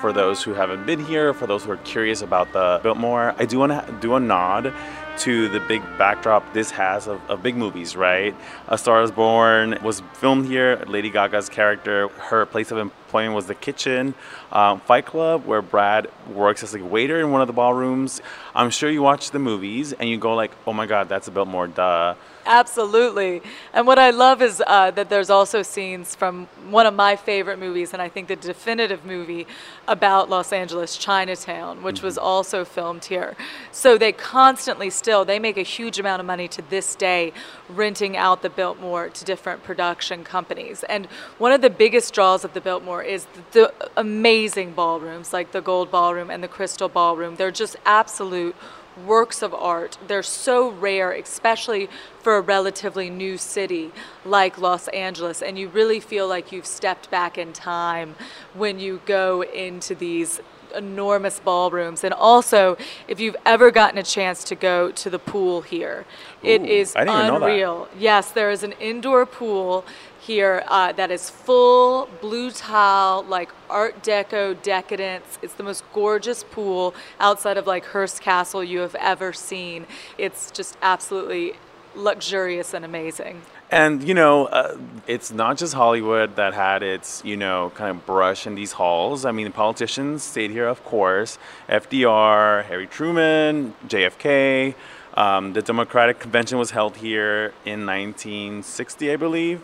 for 0.00 0.12
those 0.12 0.42
who 0.42 0.52
haven't 0.52 0.84
been 0.84 0.98
here, 1.04 1.32
for 1.32 1.46
those 1.46 1.64
who 1.64 1.70
are 1.70 1.76
curious 1.78 2.22
about 2.22 2.52
the 2.52 2.80
Biltmore, 2.82 3.36
I 3.38 3.44
do 3.44 3.60
want 3.60 3.70
to 3.70 3.98
do 4.00 4.16
a 4.16 4.20
nod 4.20 4.72
to 5.18 5.48
the 5.48 5.60
big 5.60 5.82
backdrop 5.98 6.52
this 6.52 6.70
has 6.72 7.06
of, 7.06 7.20
of 7.30 7.42
big 7.42 7.56
movies, 7.56 7.96
right? 7.96 8.34
A 8.68 8.76
Star 8.76 9.02
is 9.02 9.10
Born 9.10 9.78
was 9.82 10.02
filmed 10.14 10.46
here. 10.46 10.82
Lady 10.86 11.10
Gaga's 11.10 11.48
character, 11.48 12.08
her 12.08 12.46
place 12.46 12.70
of 12.70 12.78
employment 12.78 13.34
was 13.34 13.46
the 13.46 13.54
kitchen. 13.54 14.14
Um, 14.52 14.80
Fight 14.80 15.06
Club, 15.06 15.46
where 15.46 15.62
Brad 15.62 16.08
works 16.32 16.62
as 16.62 16.74
a 16.74 16.84
waiter 16.84 17.20
in 17.20 17.30
one 17.30 17.40
of 17.40 17.46
the 17.46 17.52
ballrooms. 17.52 18.20
I'm 18.54 18.70
sure 18.70 18.90
you 18.90 19.02
watch 19.02 19.30
the 19.30 19.38
movies 19.38 19.92
and 19.92 20.08
you 20.08 20.18
go 20.18 20.34
like, 20.34 20.52
oh 20.66 20.72
my 20.72 20.86
God, 20.86 21.08
that's 21.08 21.28
a 21.28 21.30
Biltmore, 21.30 21.68
duh. 21.68 22.14
Absolutely. 22.46 23.40
And 23.72 23.86
what 23.86 23.98
I 23.98 24.10
love 24.10 24.42
is 24.42 24.62
uh, 24.66 24.90
that 24.92 25.08
there's 25.08 25.30
also 25.30 25.62
scenes 25.62 26.14
from 26.14 26.46
one 26.68 26.86
of 26.86 26.92
my 26.92 27.16
favorite 27.16 27.58
movies, 27.58 27.92
and 27.94 28.02
I 28.02 28.08
think 28.08 28.28
the 28.28 28.36
definitive 28.36 29.04
movie 29.04 29.46
about 29.88 30.28
Los 30.28 30.52
Angeles, 30.52 30.98
Chinatown, 30.98 31.82
which 31.82 32.02
was 32.02 32.18
also 32.18 32.64
filmed 32.64 33.06
here. 33.06 33.34
So 33.72 33.96
they 33.96 34.12
constantly 34.12 34.90
still, 34.90 35.24
they 35.24 35.38
make 35.38 35.56
a 35.56 35.62
huge 35.62 35.98
amount 35.98 36.20
of 36.20 36.26
money 36.26 36.48
to 36.48 36.62
this 36.68 36.94
day 36.94 37.32
renting 37.68 38.16
out 38.16 38.42
the 38.42 38.50
Biltmore 38.50 39.08
to 39.08 39.24
different 39.24 39.62
production 39.62 40.22
companies. 40.22 40.84
And 40.84 41.06
one 41.38 41.52
of 41.52 41.62
the 41.62 41.70
biggest 41.70 42.12
draws 42.12 42.44
of 42.44 42.52
the 42.52 42.60
Biltmore 42.60 43.02
is 43.02 43.26
the, 43.26 43.42
the 43.52 43.90
amazing 43.96 44.72
ballrooms 44.72 45.32
like 45.32 45.52
the 45.52 45.62
Gold 45.62 45.90
Ballroom 45.90 46.30
and 46.30 46.42
the 46.42 46.48
Crystal 46.48 46.90
Ballroom. 46.90 47.36
They're 47.36 47.50
just 47.50 47.76
absolute 47.86 48.54
works 48.96 49.42
of 49.42 49.54
art. 49.54 49.98
They're 50.06 50.22
so 50.22 50.70
rare, 50.70 51.12
especially 51.12 51.88
for 52.20 52.36
a 52.36 52.40
relatively 52.40 53.10
new 53.10 53.36
city 53.38 53.92
like 54.24 54.58
Los 54.58 54.88
Angeles. 54.88 55.42
And 55.42 55.58
you 55.58 55.68
really 55.68 56.00
feel 56.00 56.28
like 56.28 56.52
you've 56.52 56.66
stepped 56.66 57.10
back 57.10 57.36
in 57.38 57.52
time 57.52 58.14
when 58.54 58.78
you 58.78 59.00
go 59.06 59.42
into 59.42 59.94
these 59.94 60.40
enormous 60.76 61.40
ballrooms. 61.40 62.04
And 62.04 62.12
also, 62.14 62.76
if 63.08 63.20
you've 63.20 63.36
ever 63.44 63.70
gotten 63.70 63.98
a 63.98 64.02
chance 64.02 64.44
to 64.44 64.54
go 64.54 64.90
to 64.92 65.10
the 65.10 65.18
pool 65.18 65.62
here, 65.62 66.04
it 66.42 66.62
Ooh, 66.62 66.64
is 66.64 66.94
I 66.96 67.04
didn't 67.04 67.16
even 67.16 67.26
know 67.28 67.40
that. 67.40 67.50
unreal. 67.50 67.88
Yes, 67.98 68.30
there 68.30 68.50
is 68.50 68.62
an 68.62 68.72
indoor 68.72 69.26
pool 69.26 69.84
here 70.20 70.64
uh, 70.68 70.92
that 70.92 71.10
is 71.10 71.28
full 71.28 72.08
blue 72.20 72.50
tile, 72.50 73.22
like 73.24 73.50
Art 73.68 74.02
Deco 74.02 74.60
decadence. 74.62 75.38
It's 75.42 75.54
the 75.54 75.62
most 75.62 75.84
gorgeous 75.92 76.44
pool 76.44 76.94
outside 77.20 77.58
of 77.58 77.66
like 77.66 77.84
Hearst 77.86 78.22
Castle 78.22 78.64
you 78.64 78.78
have 78.80 78.94
ever 78.94 79.32
seen. 79.32 79.86
It's 80.16 80.50
just 80.50 80.78
absolutely 80.80 81.54
luxurious 81.94 82.72
and 82.74 82.84
amazing. 82.84 83.42
And 83.70 84.02
you 84.06 84.14
know, 84.14 84.46
uh, 84.46 84.76
it's 85.06 85.32
not 85.32 85.56
just 85.56 85.74
Hollywood 85.74 86.36
that 86.36 86.54
had 86.54 86.82
its 86.82 87.22
you 87.24 87.36
know 87.36 87.72
kind 87.74 87.90
of 87.90 88.06
brush 88.06 88.46
in 88.46 88.54
these 88.54 88.72
halls. 88.72 89.24
I 89.24 89.32
mean, 89.32 89.46
the 89.46 89.52
politicians 89.52 90.22
stayed 90.22 90.50
here, 90.50 90.68
of 90.68 90.84
course. 90.84 91.38
FDR, 91.68 92.64
Harry 92.64 92.86
Truman, 92.86 93.74
JFK. 93.88 94.74
Um, 95.16 95.52
the 95.52 95.62
Democratic 95.62 96.18
Convention 96.18 96.58
was 96.58 96.72
held 96.72 96.96
here 96.96 97.54
in 97.64 97.86
1960, 97.86 99.12
I 99.12 99.16
believe. 99.16 99.62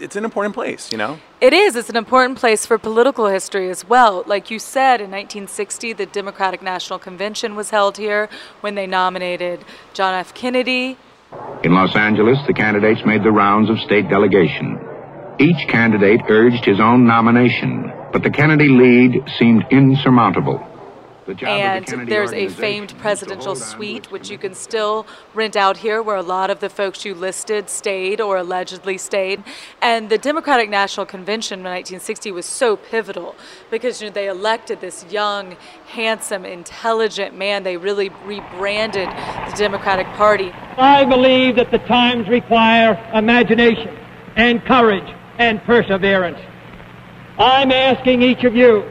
It's 0.00 0.16
an 0.16 0.24
important 0.24 0.54
place, 0.54 0.90
you 0.90 0.98
know. 0.98 1.18
It 1.40 1.52
is. 1.52 1.76
It's 1.76 1.88
an 1.88 1.96
important 1.96 2.38
place 2.38 2.66
for 2.66 2.78
political 2.78 3.28
history 3.28 3.70
as 3.70 3.88
well. 3.88 4.24
Like 4.26 4.50
you 4.50 4.58
said, 4.58 5.00
in 5.00 5.10
1960, 5.10 5.92
the 5.92 6.06
Democratic 6.06 6.62
National 6.62 6.98
Convention 6.98 7.54
was 7.54 7.70
held 7.70 7.96
here 7.96 8.28
when 8.60 8.74
they 8.74 8.86
nominated 8.86 9.64
John 9.92 10.14
F. 10.14 10.34
Kennedy. 10.34 10.96
In 11.64 11.72
Los 11.74 11.94
Angeles, 11.94 12.38
the 12.46 12.54
candidates 12.54 13.00
made 13.06 13.22
the 13.22 13.30
rounds 13.30 13.70
of 13.70 13.78
state 13.80 14.08
delegation. 14.08 14.78
Each 15.38 15.68
candidate 15.68 16.22
urged 16.28 16.64
his 16.64 16.80
own 16.80 17.06
nomination, 17.06 17.92
But 18.12 18.22
the 18.22 18.30
Kennedy 18.30 18.68
lead 18.68 19.24
seemed 19.38 19.64
insurmountable. 19.70 20.71
And 21.26 21.86
there's 22.08 22.32
a 22.32 22.48
famed 22.48 22.96
presidential 22.98 23.54
suite, 23.54 24.10
which 24.10 24.28
you 24.28 24.38
can 24.38 24.54
still 24.54 25.06
rent 25.34 25.56
out 25.56 25.76
here, 25.76 26.02
where 26.02 26.16
a 26.16 26.22
lot 26.22 26.50
of 26.50 26.60
the 26.60 26.68
folks 26.68 27.04
you 27.04 27.14
listed 27.14 27.70
stayed 27.70 28.20
or 28.20 28.36
allegedly 28.36 28.98
stayed. 28.98 29.44
And 29.80 30.10
the 30.10 30.18
Democratic 30.18 30.68
National 30.68 31.06
Convention 31.06 31.60
in 31.60 31.64
1960 31.64 32.32
was 32.32 32.46
so 32.46 32.76
pivotal 32.76 33.36
because 33.70 34.02
you 34.02 34.08
know, 34.08 34.14
they 34.14 34.28
elected 34.28 34.80
this 34.80 35.06
young, 35.10 35.56
handsome, 35.86 36.44
intelligent 36.44 37.36
man. 37.36 37.62
They 37.62 37.76
really 37.76 38.10
rebranded 38.24 39.08
the 39.08 39.54
Democratic 39.56 40.06
Party. 40.08 40.50
I 40.76 41.04
believe 41.04 41.56
that 41.56 41.70
the 41.70 41.78
times 41.78 42.28
require 42.28 42.98
imagination 43.14 43.96
and 44.36 44.64
courage 44.64 45.14
and 45.38 45.62
perseverance. 45.62 46.38
I'm 47.38 47.70
asking 47.70 48.22
each 48.22 48.44
of 48.44 48.54
you 48.54 48.90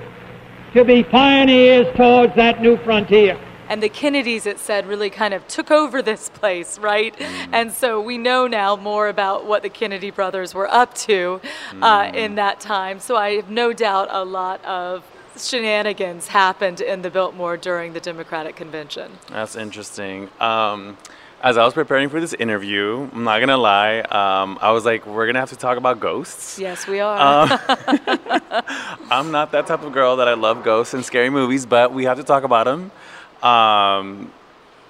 to 0.74 0.86
be 0.86 1.04
pioneers 1.04 1.88
towards 1.96 2.36
that 2.36 2.62
new 2.62 2.78
frontier. 2.78 3.40
And 3.68 3.82
the 3.82 3.90
Kennedys, 3.90 4.46
it 4.46 4.60
said, 4.60 4.86
really 4.86 5.10
kind 5.10 5.34
of 5.34 5.48
took 5.48 5.72
over 5.72 6.02
this 6.02 6.28
place, 6.28 6.78
right? 6.78 7.16
Mm. 7.16 7.50
And 7.54 7.72
so 7.72 8.02
we 8.02 8.18
know 8.18 8.46
now 8.46 8.76
more 8.76 9.08
about 9.08 9.46
what 9.46 9.64
the 9.64 9.70
Kennedy 9.70 10.12
brothers 10.12 10.54
were 10.54 10.70
up 10.70 10.94
to 10.96 11.40
uh, 11.82 12.04
mm. 12.04 12.14
in 12.14 12.36
that 12.36 12.60
time. 12.60 13.00
So 13.00 13.16
I 13.16 13.36
have 13.36 13.50
no 13.50 13.72
doubt 13.72 14.10
a 14.12 14.26
lot 14.26 14.64
of 14.66 15.06
shenanigans 15.38 16.28
happened 16.28 16.82
in 16.82 17.02
the 17.02 17.10
Biltmore 17.10 17.56
during 17.56 17.94
the 17.94 18.02
Democratic 18.02 18.58
convention. 18.58 19.12
That's 19.30 19.56
interesting. 19.56 20.30
Um, 20.42 20.98
as 21.44 21.58
I 21.58 21.66
was 21.66 21.74
preparing 21.74 22.10
for 22.10 22.22
this 22.22 22.34
interview, 22.34 23.10
I'm 23.14 23.24
not 23.24 23.40
gonna 23.40 23.58
lie, 23.58 24.00
um, 24.02 24.60
I 24.62 24.72
was 24.72 24.86
like, 24.86 25.06
we're 25.08 25.26
gonna 25.26 25.40
have 25.40 25.50
to 25.50 25.56
talk 25.56 25.78
about 25.78 26.00
ghosts. 26.00 26.60
Yes, 26.60 26.88
we 26.88 27.00
are. 27.00 27.20
Um, 27.20 27.60
I'm 29.12 29.32
not 29.32 29.52
that 29.54 29.66
type 29.66 29.82
of 29.84 29.92
girl 29.92 30.18
that 30.18 30.28
I 30.28 30.36
love 30.36 30.64
ghosts 30.64 30.94
and 30.94 31.04
scary 31.04 31.30
movies, 31.30 31.66
but 31.66 31.94
we 31.94 32.06
have 32.06 32.18
to 32.18 32.24
talk 32.24 32.44
about 32.44 32.66
them. 32.66 32.92
Um, 33.42 34.32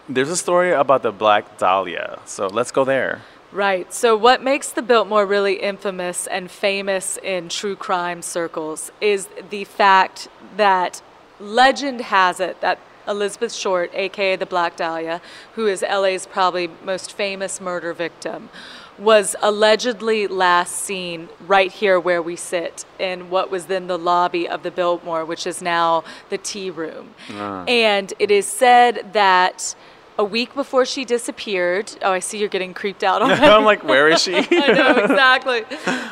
there's 0.10 0.30
a 0.30 0.36
story 0.36 0.72
about 0.72 1.04
the 1.04 1.12
Black 1.12 1.58
Dahlia, 1.58 2.20
so 2.26 2.48
let's 2.48 2.72
go 2.72 2.84
there. 2.84 3.22
Right. 3.54 3.94
So, 3.94 4.16
what 4.16 4.42
makes 4.42 4.72
the 4.72 4.82
Biltmore 4.82 5.26
really 5.26 5.56
infamous 5.56 6.26
and 6.28 6.50
famous 6.50 7.18
in 7.18 7.50
true 7.50 7.76
crime 7.76 8.22
circles 8.22 8.92
is 9.02 9.28
the 9.50 9.66
fact 9.66 10.30
that 10.56 11.02
legend 11.40 12.02
has 12.02 12.40
it 12.40 12.62
that 12.62 12.80
Elizabeth 13.08 13.54
Short, 13.54 13.92
aka 13.94 14.36
the 14.36 14.46
Black 14.46 14.76
Dahlia, 14.76 15.22
who 15.54 15.68
is 15.68 15.82
LA's 15.82 16.26
probably 16.26 16.70
most 16.84 17.14
famous 17.14 17.60
murder 17.62 17.94
victim, 17.94 18.50
was 18.98 19.36
allegedly 19.42 20.28
last 20.28 20.76
seen 20.76 21.30
right 21.48 21.72
here 21.72 22.00
where 22.00 22.22
we 22.22 22.36
sit 22.36 22.86
in 23.00 23.30
what 23.30 23.50
was 23.50 23.66
then 23.66 23.88
the 23.88 23.98
lobby 23.98 24.48
of 24.48 24.64
the 24.64 24.72
Biltmore, 24.72 25.26
which 25.26 25.48
is 25.48 25.62
now 25.62 26.04
the 26.30 26.38
tea 26.38 26.70
room. 26.70 27.16
Uh. 27.32 27.64
And 27.64 28.14
it 28.20 28.30
is 28.30 28.46
said 28.46 29.14
that 29.14 29.76
a 30.18 30.24
week 30.24 30.54
before 30.54 30.86
she 30.86 31.04
disappeared. 31.04 31.98
Oh, 32.04 32.12
I 32.12 32.20
see 32.20 32.38
you're 32.38 32.50
getting 32.50 32.74
creeped 32.76 33.04
out 33.04 33.22
already. 33.24 33.42
I'm 33.42 33.66
like, 33.66 33.84
where 33.84 34.08
is 34.08 34.22
she? 34.22 34.36
I 34.52 34.74
know, 34.74 34.98
exactly. 35.04 35.64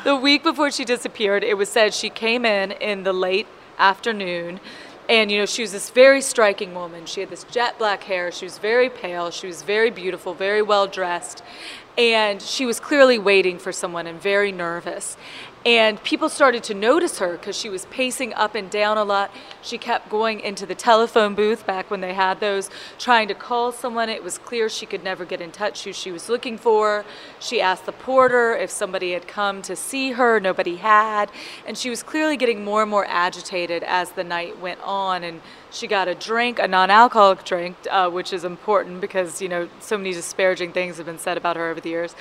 The 0.04 0.16
week 0.16 0.42
before 0.42 0.72
she 0.72 0.84
disappeared, 0.84 1.44
it 1.44 1.56
was 1.56 1.70
said 1.70 1.94
she 1.94 2.10
came 2.10 2.44
in 2.44 2.72
in 2.72 3.04
the 3.04 3.14
late 3.14 3.48
afternoon 3.78 4.60
and, 5.10 5.32
you 5.32 5.40
know, 5.40 5.48
she 5.48 5.64
was 5.64 5.72
this 5.72 5.90
very 5.90 6.22
striking 6.22 6.76
woman. 6.76 7.08
She 7.08 7.22
had 7.22 7.32
this 7.32 7.44
jet 7.46 7.80
black 7.80 8.04
hair. 8.04 8.32
She 8.32 8.46
was 8.46 8.60
very 8.60 8.92
pale. 8.92 9.32
She 9.32 9.48
was 9.48 9.64
very 9.64 9.90
beautiful, 9.90 10.36
very 10.36 10.62
well 10.62 10.86
dressed. 10.86 11.42
And 11.98 12.40
she 12.40 12.68
was 12.68 12.80
clearly 12.80 13.18
waiting 13.18 13.58
for 13.58 13.72
someone 13.72 14.06
and 14.06 14.22
very 14.22 14.52
nervous. 14.52 15.18
And 15.66 16.02
people 16.04 16.30
started 16.30 16.64
to 16.66 16.74
notice 16.74 17.20
her 17.20 17.34
because 17.34 17.58
she 17.58 17.68
was 17.68 17.86
pacing 17.88 18.34
up 18.34 18.56
and 18.56 18.70
down 18.70 18.98
a 18.98 19.04
lot. 19.04 19.30
She 19.62 19.78
kept 19.78 20.10
going 20.10 20.40
into 20.40 20.66
the 20.66 20.74
telephone 20.74 21.36
booth 21.36 21.66
back 21.66 21.92
when 21.92 22.00
they 22.00 22.14
had 22.14 22.40
those, 22.40 22.70
trying 22.98 23.28
to 23.28 23.34
call 23.34 23.74
someone. 23.74 24.08
It 24.08 24.24
was 24.24 24.38
clear 24.38 24.70
she 24.70 24.86
could 24.86 25.04
never 25.04 25.26
get 25.26 25.42
in 25.42 25.52
touch 25.52 25.84
who 25.84 25.92
she 25.92 26.14
was 26.14 26.30
looking 26.30 26.58
for. 26.58 27.04
She 27.40 27.60
asked 27.60 27.86
the 27.86 27.92
porter 27.92 28.56
if 28.56 28.70
somebody 28.70 29.12
had 29.12 29.28
come 29.28 29.62
to 29.64 29.76
see 29.76 30.14
her. 30.14 30.40
Nobody 30.40 30.78
had. 30.78 31.30
And 31.68 31.78
she 31.78 31.90
was 31.90 32.04
clearly 32.04 32.38
getting 32.38 32.64
more 32.64 32.82
and 32.82 32.90
more 32.90 33.06
agitated 33.06 33.84
as 33.84 34.12
the 34.12 34.24
night 34.24 34.62
went 34.62 34.80
on. 34.82 35.26
And 35.26 35.42
she 35.72 35.88
got 35.88 36.08
a 36.08 36.16
drink, 36.16 36.58
a 36.60 36.70
non-alcoholic 36.70 37.44
drink, 37.44 37.76
uh, 37.92 38.10
which 38.10 38.32
is 38.32 38.46
important 38.46 39.02
because 39.02 39.42
you 39.42 39.50
know 39.50 39.68
so 39.82 39.98
many 39.98 40.14
disparaging 40.14 40.72
things 40.72 40.96
have 40.98 41.06
been 41.06 41.20
said 41.20 41.38
about 41.38 41.58
her 41.58 41.70
over 41.70 41.82
the 41.82 41.90
years 41.90 42.16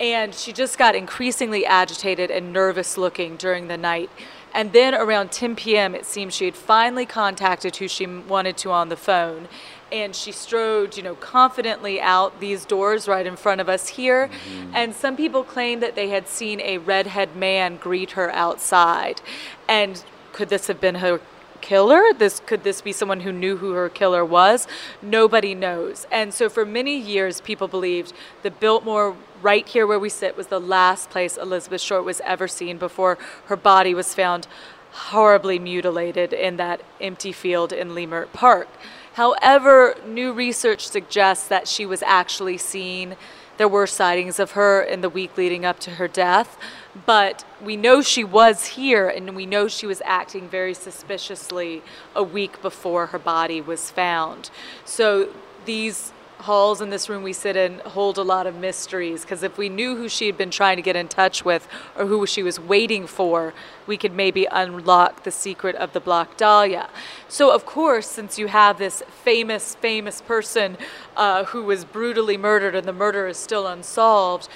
and 0.00 0.34
she 0.34 0.52
just 0.52 0.78
got 0.78 0.94
increasingly 0.94 1.64
agitated 1.66 2.30
and 2.30 2.52
nervous 2.52 2.96
looking 2.98 3.36
during 3.36 3.68
the 3.68 3.76
night. 3.76 4.10
And 4.54 4.72
then 4.72 4.94
around 4.94 5.32
10 5.32 5.56
p.m., 5.56 5.94
it 5.94 6.04
seemed 6.04 6.32
she 6.32 6.44
had 6.44 6.56
finally 6.56 7.06
contacted 7.06 7.76
who 7.76 7.88
she 7.88 8.06
wanted 8.06 8.56
to 8.58 8.70
on 8.70 8.88
the 8.88 8.96
phone. 8.96 9.48
And 9.90 10.14
she 10.14 10.32
strode, 10.32 10.96
you 10.96 11.02
know, 11.02 11.14
confidently 11.14 12.00
out 12.00 12.40
these 12.40 12.64
doors 12.64 13.08
right 13.08 13.26
in 13.26 13.36
front 13.36 13.60
of 13.60 13.68
us 13.68 13.88
here. 13.88 14.28
Mm-hmm. 14.28 14.72
And 14.74 14.94
some 14.94 15.16
people 15.16 15.42
claimed 15.44 15.82
that 15.82 15.94
they 15.94 16.08
had 16.08 16.28
seen 16.28 16.60
a 16.60 16.78
redhead 16.78 17.36
man 17.36 17.76
greet 17.76 18.12
her 18.12 18.30
outside. 18.30 19.20
And 19.68 20.02
could 20.32 20.48
this 20.48 20.66
have 20.66 20.80
been 20.80 20.96
her 20.96 21.20
killer? 21.62 22.02
This 22.12 22.40
could 22.44 22.64
this 22.64 22.82
be 22.82 22.92
someone 22.92 23.20
who 23.20 23.32
knew 23.32 23.56
who 23.56 23.72
her 23.72 23.88
killer 23.88 24.24
was? 24.24 24.68
Nobody 25.00 25.54
knows. 25.54 26.06
And 26.12 26.34
so 26.34 26.50
for 26.50 26.66
many 26.66 26.98
years 26.98 27.40
people 27.40 27.68
believed 27.68 28.12
the 28.42 28.50
Biltmore 28.50 29.16
right 29.40 29.66
here 29.66 29.86
where 29.86 29.98
we 29.98 30.10
sit 30.10 30.36
was 30.36 30.48
the 30.48 30.60
last 30.60 31.08
place 31.08 31.38
Elizabeth 31.38 31.80
Short 31.80 32.04
was 32.04 32.20
ever 32.24 32.46
seen 32.46 32.76
before 32.76 33.16
her 33.46 33.56
body 33.56 33.94
was 33.94 34.14
found 34.14 34.46
horribly 34.92 35.58
mutilated 35.58 36.32
in 36.32 36.58
that 36.58 36.82
empty 37.00 37.32
field 37.32 37.72
in 37.72 37.90
Leimert 37.90 38.32
Park. 38.32 38.68
However, 39.14 39.94
new 40.06 40.32
research 40.32 40.86
suggests 40.86 41.48
that 41.48 41.68
she 41.68 41.86
was 41.86 42.02
actually 42.02 42.58
seen. 42.58 43.16
There 43.58 43.68
were 43.68 43.86
sightings 43.86 44.38
of 44.38 44.52
her 44.52 44.82
in 44.82 45.00
the 45.00 45.08
week 45.10 45.36
leading 45.36 45.64
up 45.64 45.78
to 45.80 45.92
her 45.92 46.08
death, 46.08 46.58
but 47.06 47.44
we 47.62 47.76
know 47.76 48.02
she 48.02 48.24
was 48.24 48.66
here 48.66 49.08
and 49.08 49.34
we 49.34 49.46
know 49.46 49.68
she 49.68 49.86
was 49.86 50.02
acting 50.04 50.48
very 50.48 50.74
suspiciously 50.74 51.82
a 52.14 52.22
week 52.22 52.60
before 52.60 53.06
her 53.06 53.18
body 53.18 53.60
was 53.60 53.90
found. 53.90 54.50
So 54.84 55.28
these 55.64 56.12
halls 56.42 56.80
in 56.80 56.90
this 56.90 57.08
room 57.08 57.22
we 57.22 57.32
sit 57.32 57.54
in 57.54 57.78
hold 57.80 58.18
a 58.18 58.22
lot 58.22 58.48
of 58.48 58.56
mysteries 58.56 59.22
because 59.22 59.44
if 59.44 59.56
we 59.56 59.68
knew 59.68 59.94
who 59.94 60.08
she 60.08 60.26
had 60.26 60.36
been 60.36 60.50
trying 60.50 60.74
to 60.74 60.82
get 60.82 60.96
in 60.96 61.06
touch 61.06 61.44
with 61.44 61.68
or 61.96 62.06
who 62.06 62.26
she 62.26 62.42
was 62.42 62.58
waiting 62.58 63.06
for, 63.06 63.54
we 63.86 63.96
could 63.96 64.12
maybe 64.12 64.46
unlock 64.50 65.22
the 65.22 65.30
secret 65.30 65.76
of 65.76 65.92
the 65.92 66.00
Black 66.00 66.36
Dahlia. 66.36 66.88
So, 67.28 67.54
of 67.54 67.64
course, 67.64 68.08
since 68.08 68.38
you 68.38 68.48
have 68.48 68.78
this 68.78 69.02
famous, 69.22 69.76
famous 69.76 70.20
person 70.20 70.76
uh, 71.16 71.44
who 71.44 71.62
was 71.62 71.84
brutally 71.84 72.36
murdered 72.36 72.74
and 72.74 72.86
the 72.86 72.92
murder 72.92 73.28
is 73.28 73.36
still 73.36 73.66
unsolved, 73.66 74.48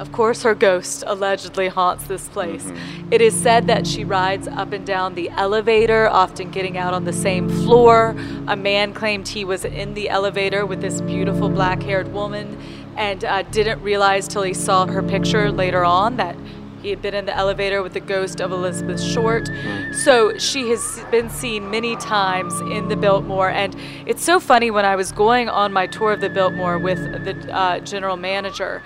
of 0.00 0.12
course, 0.12 0.42
her 0.44 0.54
ghost 0.54 1.04
allegedly 1.06 1.68
haunts 1.68 2.04
this 2.04 2.26
place. 2.28 2.64
Mm-hmm. 2.64 3.12
It 3.12 3.20
is 3.20 3.34
said 3.34 3.66
that 3.66 3.86
she 3.86 4.02
rides 4.02 4.48
up 4.48 4.72
and 4.72 4.86
down 4.86 5.14
the 5.14 5.28
elevator, 5.28 6.08
often 6.08 6.50
getting 6.50 6.78
out 6.78 6.94
on 6.94 7.04
the 7.04 7.12
same 7.12 7.50
floor. 7.50 8.16
A 8.48 8.56
man 8.56 8.94
claimed 8.94 9.28
he 9.28 9.44
was 9.44 9.66
in 9.66 9.92
the 9.92 10.08
elevator 10.08 10.64
with 10.64 10.80
this 10.80 11.02
beautiful 11.02 11.50
black 11.50 11.82
haired 11.82 12.14
woman 12.14 12.58
and 12.96 13.26
uh, 13.26 13.42
didn't 13.42 13.82
realize 13.82 14.26
till 14.26 14.42
he 14.42 14.54
saw 14.54 14.86
her 14.86 15.02
picture 15.02 15.52
later 15.52 15.84
on 15.84 16.16
that 16.16 16.34
he 16.82 16.88
had 16.88 17.02
been 17.02 17.14
in 17.14 17.26
the 17.26 17.36
elevator 17.36 17.82
with 17.82 17.92
the 17.92 18.00
ghost 18.00 18.40
of 18.40 18.52
Elizabeth 18.52 19.00
Short. 19.00 19.50
So 19.92 20.38
she 20.38 20.70
has 20.70 21.04
been 21.10 21.28
seen 21.28 21.70
many 21.70 21.94
times 21.96 22.58
in 22.60 22.88
the 22.88 22.96
Biltmore. 22.96 23.50
And 23.50 23.76
it's 24.06 24.24
so 24.24 24.40
funny 24.40 24.70
when 24.70 24.86
I 24.86 24.96
was 24.96 25.12
going 25.12 25.48
on 25.48 25.72
my 25.72 25.86
tour 25.86 26.12
of 26.12 26.20
the 26.20 26.30
Biltmore 26.30 26.78
with 26.78 26.98
the 27.24 27.54
uh, 27.54 27.80
general 27.80 28.16
manager, 28.16 28.82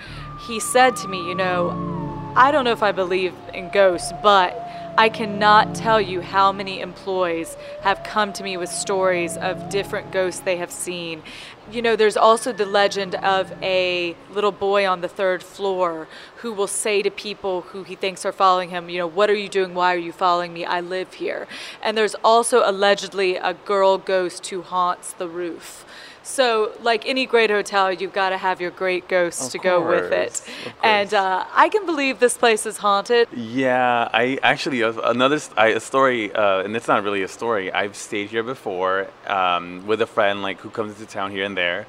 he 0.47 0.59
said 0.59 0.95
to 0.97 1.07
me, 1.07 1.27
You 1.27 1.35
know, 1.35 2.33
I 2.35 2.51
don't 2.51 2.65
know 2.65 2.71
if 2.71 2.83
I 2.83 2.91
believe 2.91 3.33
in 3.53 3.69
ghosts, 3.69 4.11
but 4.21 4.61
I 4.97 5.09
cannot 5.09 5.75
tell 5.75 5.99
you 5.99 6.21
how 6.21 6.53
many 6.53 6.79
employees 6.79 7.57
have 7.81 8.01
come 8.03 8.31
to 8.33 8.43
me 8.43 8.55
with 8.55 8.69
stories 8.69 9.35
of 9.35 9.67
different 9.69 10.11
ghosts 10.11 10.39
they 10.39 10.55
have 10.55 10.71
seen. 10.71 11.21
You 11.69 11.81
know, 11.81 11.97
there's 11.97 12.15
also 12.15 12.53
the 12.53 12.65
legend 12.65 13.15
of 13.15 13.51
a 13.61 14.15
little 14.31 14.53
boy 14.53 14.87
on 14.87 15.01
the 15.01 15.09
third 15.09 15.43
floor 15.43 16.07
who 16.37 16.53
will 16.53 16.67
say 16.67 17.01
to 17.01 17.11
people 17.11 17.61
who 17.61 17.83
he 17.83 17.95
thinks 17.95 18.25
are 18.25 18.31
following 18.31 18.69
him, 18.69 18.89
you 18.89 18.99
know, 18.99 19.07
what 19.07 19.29
are 19.29 19.35
you 19.35 19.49
doing? 19.49 19.73
Why 19.73 19.93
are 19.93 19.97
you 19.97 20.13
following 20.13 20.53
me? 20.53 20.63
I 20.63 20.79
live 20.79 21.15
here. 21.15 21.45
And 21.81 21.97
there's 21.97 22.15
also 22.23 22.61
allegedly 22.65 23.35
a 23.35 23.53
girl 23.53 23.97
ghost 23.97 24.47
who 24.47 24.61
haunts 24.61 25.11
the 25.11 25.27
roof. 25.27 25.85
So, 26.25 26.71
like 26.81 27.07
any 27.07 27.27
great 27.27 27.51
hotel, 27.51 27.93
you've 27.93 28.11
got 28.11 28.29
to 28.29 28.37
have 28.37 28.59
your 28.59 28.71
great 28.71 29.07
ghost 29.07 29.43
of 29.43 29.51
to 29.51 29.59
course, 29.59 29.71
go 29.71 29.87
with 29.87 30.11
it. 30.11 30.41
And 30.81 31.13
uh, 31.13 31.45
I 31.53 31.69
can 31.69 31.85
believe 31.85 32.19
this 32.19 32.35
place 32.35 32.65
is 32.65 32.77
haunted. 32.77 33.27
Yeah, 33.31 34.09
I 34.11 34.39
actually 34.41 34.81
another 34.81 35.39
I, 35.55 35.67
a 35.67 35.79
story, 35.79 36.33
uh, 36.33 36.63
and 36.63 36.75
it's 36.75 36.87
not 36.87 37.03
really 37.03 37.21
a 37.21 37.27
story. 37.27 37.71
I've 37.71 37.95
stayed 37.95 38.31
here 38.31 38.41
before 38.41 39.07
um, 39.27 39.85
with 39.85 40.01
a 40.01 40.07
friend, 40.07 40.41
like 40.41 40.59
who 40.61 40.71
comes 40.71 40.99
into 40.99 41.05
town 41.05 41.29
here 41.29 41.45
and 41.45 41.55
there, 41.55 41.85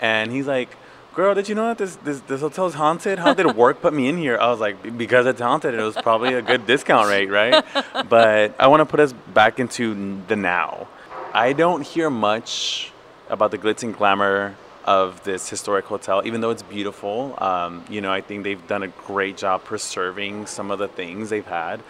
and 0.00 0.30
he's 0.30 0.46
like, 0.46 0.76
girl, 1.12 1.34
did 1.34 1.48
you 1.48 1.56
know 1.56 1.66
that 1.66 1.78
this, 1.78 1.96
this, 1.96 2.20
this 2.20 2.40
hotel 2.42 2.66
is 2.66 2.74
haunted? 2.74 3.18
How 3.18 3.34
did 3.34 3.56
work 3.56 3.82
put 3.82 3.92
me 3.92 4.08
in 4.08 4.16
here? 4.18 4.38
I 4.38 4.48
was 4.50 4.60
like, 4.60 4.96
because 4.96 5.26
it's 5.26 5.40
haunted. 5.40 5.74
It 5.74 5.82
was 5.82 5.96
probably 5.96 6.34
a 6.34 6.42
good 6.42 6.64
discount 6.64 7.08
rate, 7.08 7.28
right? 7.28 7.64
But 8.08 8.54
I 8.56 8.68
want 8.68 8.82
to 8.82 8.86
put 8.86 9.00
us 9.00 9.12
back 9.34 9.58
into 9.58 10.22
the 10.28 10.36
now. 10.36 10.86
I 11.34 11.52
don't 11.52 11.82
hear 11.82 12.08
much 12.08 12.92
about 13.30 13.50
the 13.50 13.58
glitz 13.58 13.82
and 13.82 13.96
glamour 13.96 14.56
of 14.84 15.22
this 15.24 15.48
historic 15.48 15.84
hotel, 15.84 16.22
even 16.24 16.40
though 16.40 16.50
it's 16.50 16.62
beautiful. 16.62 17.34
Um, 17.38 17.84
you 17.88 18.00
know, 18.00 18.12
I 18.12 18.20
think 18.20 18.44
they've 18.44 18.66
done 18.66 18.82
a 18.82 18.88
great 18.88 19.36
job 19.36 19.64
preserving 19.64 20.46
some 20.46 20.70
of 20.70 20.78
the 20.78 20.88
things 20.88 21.30
they've 21.30 21.46
had. 21.46 21.82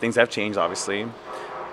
Things 0.00 0.16
have 0.16 0.30
changed, 0.30 0.58
obviously. 0.58 1.04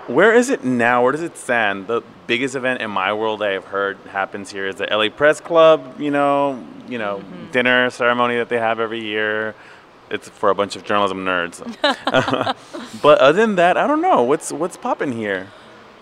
Where 0.06 0.34
is 0.34 0.50
it 0.50 0.64
now? 0.64 1.02
Where 1.02 1.12
does 1.12 1.22
it 1.22 1.36
stand? 1.36 1.86
The 1.86 2.02
biggest 2.26 2.56
event 2.56 2.80
in 2.80 2.90
my 2.90 3.12
world 3.12 3.42
I've 3.42 3.66
heard 3.66 3.98
happens 4.08 4.50
here 4.50 4.66
is 4.66 4.76
the 4.76 4.86
LA 4.86 5.08
Press 5.10 5.40
Club. 5.40 6.00
You 6.00 6.10
know, 6.10 6.64
you 6.88 6.98
know, 6.98 7.18
mm-hmm. 7.18 7.50
dinner 7.52 7.88
ceremony 7.90 8.36
that 8.36 8.48
they 8.48 8.58
have 8.58 8.80
every 8.80 9.00
year. 9.00 9.54
It's 10.10 10.28
for 10.28 10.50
a 10.50 10.54
bunch 10.54 10.74
of 10.74 10.84
journalism 10.84 11.24
nerds. 11.24 11.62
but 13.02 13.18
other 13.18 13.40
than 13.40 13.56
that, 13.56 13.76
I 13.76 13.86
don't 13.86 14.02
know. 14.02 14.22
What's 14.22 14.52
what's 14.52 14.76
popping 14.76 15.12
here? 15.12 15.48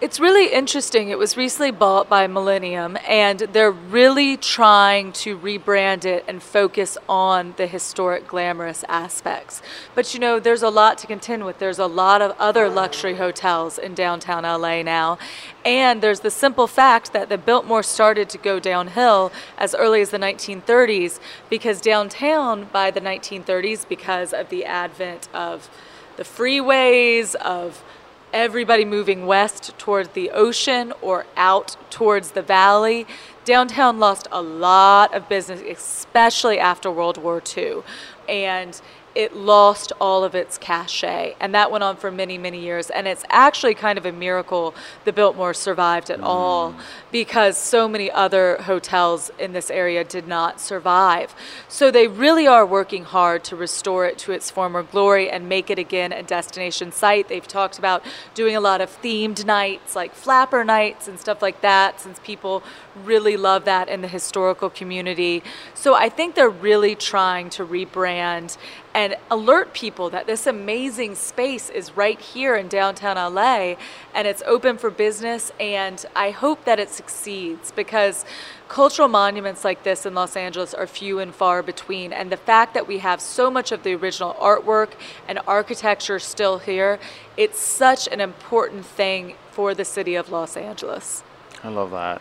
It's 0.00 0.18
really 0.18 0.50
interesting. 0.50 1.10
It 1.10 1.18
was 1.18 1.36
recently 1.36 1.70
bought 1.70 2.08
by 2.08 2.26
Millennium, 2.26 2.96
and 3.06 3.40
they're 3.40 3.70
really 3.70 4.38
trying 4.38 5.12
to 5.12 5.36
rebrand 5.36 6.06
it 6.06 6.24
and 6.26 6.42
focus 6.42 6.96
on 7.06 7.52
the 7.58 7.66
historic, 7.66 8.26
glamorous 8.26 8.82
aspects. 8.88 9.60
But 9.94 10.14
you 10.14 10.20
know, 10.20 10.40
there's 10.40 10.62
a 10.62 10.70
lot 10.70 10.96
to 10.98 11.06
contend 11.06 11.44
with. 11.44 11.58
There's 11.58 11.78
a 11.78 11.84
lot 11.84 12.22
of 12.22 12.34
other 12.38 12.70
luxury 12.70 13.16
hotels 13.16 13.76
in 13.76 13.92
downtown 13.92 14.44
LA 14.44 14.80
now. 14.80 15.18
And 15.66 16.00
there's 16.00 16.20
the 16.20 16.30
simple 16.30 16.66
fact 16.66 17.12
that 17.12 17.28
the 17.28 17.36
Biltmore 17.36 17.82
started 17.82 18.30
to 18.30 18.38
go 18.38 18.58
downhill 18.58 19.30
as 19.58 19.74
early 19.74 20.00
as 20.00 20.08
the 20.08 20.18
1930s 20.18 21.20
because 21.50 21.78
downtown 21.78 22.68
by 22.72 22.90
the 22.90 23.02
1930s, 23.02 23.86
because 23.86 24.32
of 24.32 24.48
the 24.48 24.64
advent 24.64 25.28
of 25.34 25.68
the 26.16 26.24
freeways, 26.24 27.34
of 27.34 27.84
everybody 28.32 28.84
moving 28.84 29.26
west 29.26 29.76
towards 29.78 30.10
the 30.10 30.30
ocean 30.30 30.92
or 31.02 31.26
out 31.36 31.76
towards 31.90 32.32
the 32.32 32.42
valley. 32.42 33.06
Downtown 33.44 33.98
lost 33.98 34.28
a 34.30 34.42
lot 34.42 35.14
of 35.14 35.28
business, 35.28 35.60
especially 35.60 36.58
after 36.58 36.90
World 36.90 37.18
War 37.18 37.42
II. 37.56 37.82
And 38.28 38.80
it 39.14 39.34
lost 39.34 39.92
all 40.00 40.24
of 40.24 40.34
its 40.34 40.58
cachet. 40.58 41.34
And 41.40 41.54
that 41.54 41.70
went 41.70 41.84
on 41.84 41.96
for 41.96 42.10
many, 42.10 42.38
many 42.38 42.60
years. 42.60 42.90
And 42.90 43.08
it's 43.08 43.24
actually 43.28 43.74
kind 43.74 43.98
of 43.98 44.06
a 44.06 44.12
miracle 44.12 44.74
the 45.04 45.12
Biltmore 45.12 45.54
survived 45.54 46.10
at 46.10 46.20
mm. 46.20 46.24
all 46.24 46.74
because 47.10 47.58
so 47.58 47.88
many 47.88 48.10
other 48.10 48.56
hotels 48.62 49.30
in 49.38 49.52
this 49.52 49.70
area 49.70 50.04
did 50.04 50.28
not 50.28 50.60
survive. 50.60 51.34
So 51.68 51.90
they 51.90 52.06
really 52.06 52.46
are 52.46 52.64
working 52.64 53.04
hard 53.04 53.44
to 53.44 53.56
restore 53.56 54.06
it 54.06 54.18
to 54.18 54.32
its 54.32 54.50
former 54.50 54.82
glory 54.82 55.30
and 55.30 55.48
make 55.48 55.70
it 55.70 55.78
again 55.78 56.12
a 56.12 56.22
destination 56.22 56.92
site. 56.92 57.28
They've 57.28 57.46
talked 57.46 57.78
about 57.78 58.04
doing 58.34 58.54
a 58.54 58.60
lot 58.60 58.80
of 58.80 58.90
themed 59.02 59.44
nights 59.44 59.96
like 59.96 60.14
flapper 60.14 60.64
nights 60.64 61.08
and 61.08 61.18
stuff 61.18 61.42
like 61.42 61.60
that 61.60 62.00
since 62.00 62.20
people 62.22 62.62
really 63.04 63.36
love 63.36 63.64
that 63.64 63.88
in 63.88 64.00
the 64.00 64.08
historical 64.08 64.70
community. 64.70 65.42
So 65.74 65.94
I 65.94 66.08
think 66.08 66.34
they're 66.34 66.48
really 66.48 66.94
trying 66.94 67.50
to 67.50 67.64
rebrand 67.64 68.56
and 68.92 69.16
alert 69.30 69.72
people 69.72 70.10
that 70.10 70.26
this 70.26 70.46
amazing 70.46 71.14
space 71.14 71.70
is 71.70 71.96
right 71.96 72.20
here 72.20 72.56
in 72.56 72.66
downtown 72.66 73.16
LA 73.16 73.76
and 74.14 74.26
it's 74.26 74.42
open 74.46 74.78
for 74.78 74.90
business 74.90 75.52
and 75.60 76.04
I 76.16 76.30
hope 76.30 76.64
that 76.64 76.80
it 76.80 76.90
succeeds 76.90 77.70
because 77.70 78.24
cultural 78.68 79.06
monuments 79.06 79.64
like 79.64 79.84
this 79.84 80.04
in 80.06 80.14
Los 80.14 80.34
Angeles 80.34 80.74
are 80.74 80.88
few 80.88 81.20
and 81.20 81.32
far 81.32 81.62
between 81.62 82.12
and 82.12 82.32
the 82.32 82.36
fact 82.36 82.74
that 82.74 82.88
we 82.88 82.98
have 82.98 83.20
so 83.20 83.48
much 83.48 83.70
of 83.70 83.84
the 83.84 83.94
original 83.94 84.34
artwork 84.34 84.90
and 85.28 85.38
architecture 85.46 86.18
still 86.18 86.58
here 86.58 86.98
it's 87.36 87.60
such 87.60 88.08
an 88.08 88.20
important 88.20 88.84
thing 88.84 89.34
for 89.52 89.74
the 89.74 89.84
city 89.84 90.14
of 90.14 90.30
Los 90.30 90.56
Angeles. 90.56 91.22
I 91.62 91.68
love 91.68 91.90
that. 91.92 92.20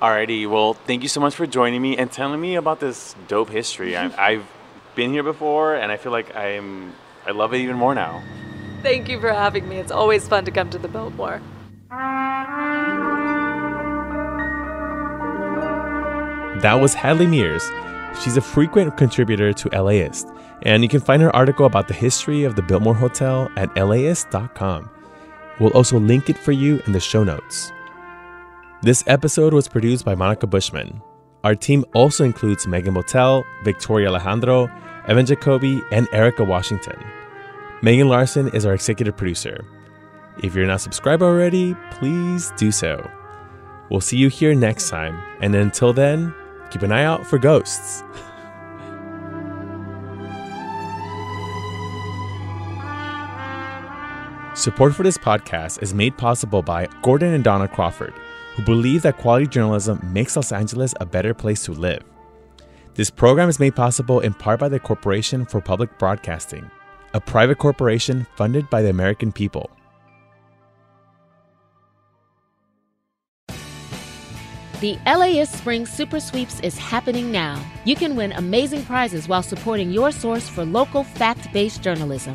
Alrighty, 0.00 0.48
well, 0.48 0.72
thank 0.72 1.02
you 1.02 1.10
so 1.10 1.20
much 1.20 1.34
for 1.34 1.46
joining 1.46 1.82
me 1.82 1.98
and 1.98 2.10
telling 2.10 2.40
me 2.40 2.54
about 2.54 2.80
this 2.80 3.14
dope 3.28 3.50
history. 3.50 3.98
I, 3.98 4.10
I've 4.30 4.46
been 4.94 5.12
here 5.12 5.22
before, 5.22 5.74
and 5.74 5.92
I 5.92 5.98
feel 5.98 6.10
like 6.10 6.34
I'm 6.34 6.94
I 7.26 7.32
love 7.32 7.52
it 7.52 7.58
even 7.58 7.76
more 7.76 7.94
now. 7.94 8.22
Thank 8.82 9.10
you 9.10 9.20
for 9.20 9.30
having 9.30 9.68
me. 9.68 9.76
It's 9.76 9.92
always 9.92 10.26
fun 10.26 10.46
to 10.46 10.50
come 10.50 10.70
to 10.70 10.78
the 10.78 10.88
Biltmore. 10.88 11.42
That 16.62 16.78
was 16.80 16.94
Hadley 16.94 17.26
Meares. 17.26 17.64
She's 18.22 18.38
a 18.38 18.40
frequent 18.40 18.96
contributor 18.96 19.52
to 19.52 19.82
LAist, 19.82 20.26
and 20.62 20.82
you 20.82 20.88
can 20.88 21.00
find 21.00 21.20
her 21.20 21.34
article 21.36 21.66
about 21.66 21.88
the 21.88 21.94
history 21.94 22.44
of 22.44 22.56
the 22.56 22.62
Biltmore 22.62 22.94
Hotel 22.94 23.50
at 23.56 23.76
laist.com. 23.76 24.88
We'll 25.58 25.72
also 25.72 26.00
link 26.00 26.30
it 26.30 26.38
for 26.38 26.52
you 26.52 26.80
in 26.86 26.92
the 26.92 27.00
show 27.00 27.22
notes. 27.22 27.70
This 28.82 29.04
episode 29.06 29.52
was 29.52 29.68
produced 29.68 30.06
by 30.06 30.14
Monica 30.14 30.46
Bushman. 30.46 31.02
Our 31.44 31.54
team 31.54 31.84
also 31.92 32.24
includes 32.24 32.66
Megan 32.66 32.94
Botel, 32.94 33.44
Victoria 33.62 34.08
Alejandro, 34.08 34.70
Evan 35.06 35.26
Jacoby, 35.26 35.82
and 35.92 36.08
Erica 36.14 36.44
Washington. 36.44 36.98
Megan 37.82 38.08
Larson 38.08 38.48
is 38.54 38.64
our 38.64 38.72
executive 38.72 39.18
producer. 39.18 39.66
If 40.42 40.54
you're 40.54 40.66
not 40.66 40.80
subscribed 40.80 41.22
already, 41.22 41.76
please 41.90 42.54
do 42.56 42.72
so. 42.72 43.06
We'll 43.90 44.00
see 44.00 44.16
you 44.16 44.28
here 44.30 44.54
next 44.54 44.88
time, 44.88 45.22
and 45.42 45.54
until 45.54 45.92
then, 45.92 46.34
keep 46.70 46.80
an 46.80 46.90
eye 46.90 47.04
out 47.04 47.26
for 47.26 47.38
ghosts. 47.38 48.02
Support 54.58 54.94
for 54.94 55.02
this 55.02 55.18
podcast 55.18 55.82
is 55.82 55.92
made 55.92 56.16
possible 56.16 56.62
by 56.62 56.86
Gordon 57.02 57.34
and 57.34 57.44
Donna 57.44 57.68
Crawford 57.68 58.14
who 58.60 58.66
believe 58.66 59.02
that 59.02 59.16
quality 59.16 59.46
journalism 59.46 59.98
makes 60.12 60.36
Los 60.36 60.52
Angeles 60.52 60.94
a 61.00 61.06
better 61.06 61.32
place 61.32 61.64
to 61.64 61.72
live. 61.72 62.02
This 62.94 63.08
program 63.08 63.48
is 63.48 63.58
made 63.58 63.74
possible 63.74 64.20
in 64.20 64.34
part 64.34 64.60
by 64.60 64.68
the 64.68 64.78
Corporation 64.78 65.46
for 65.46 65.60
Public 65.60 65.98
Broadcasting, 65.98 66.70
a 67.14 67.20
private 67.20 67.58
corporation 67.58 68.26
funded 68.36 68.68
by 68.68 68.82
the 68.82 68.90
American 68.90 69.32
people. 69.32 69.70
The 74.80 74.98
LAist 75.06 75.58
Spring 75.58 75.86
Super 75.86 76.20
Sweeps 76.20 76.60
is 76.60 76.76
happening 76.76 77.30
now. 77.30 77.62
You 77.84 77.96
can 77.96 78.16
win 78.16 78.32
amazing 78.32 78.84
prizes 78.84 79.28
while 79.28 79.42
supporting 79.42 79.90
your 79.90 80.10
source 80.10 80.48
for 80.48 80.64
local 80.64 81.04
fact 81.04 81.52
based 81.52 81.82
journalism. 81.82 82.34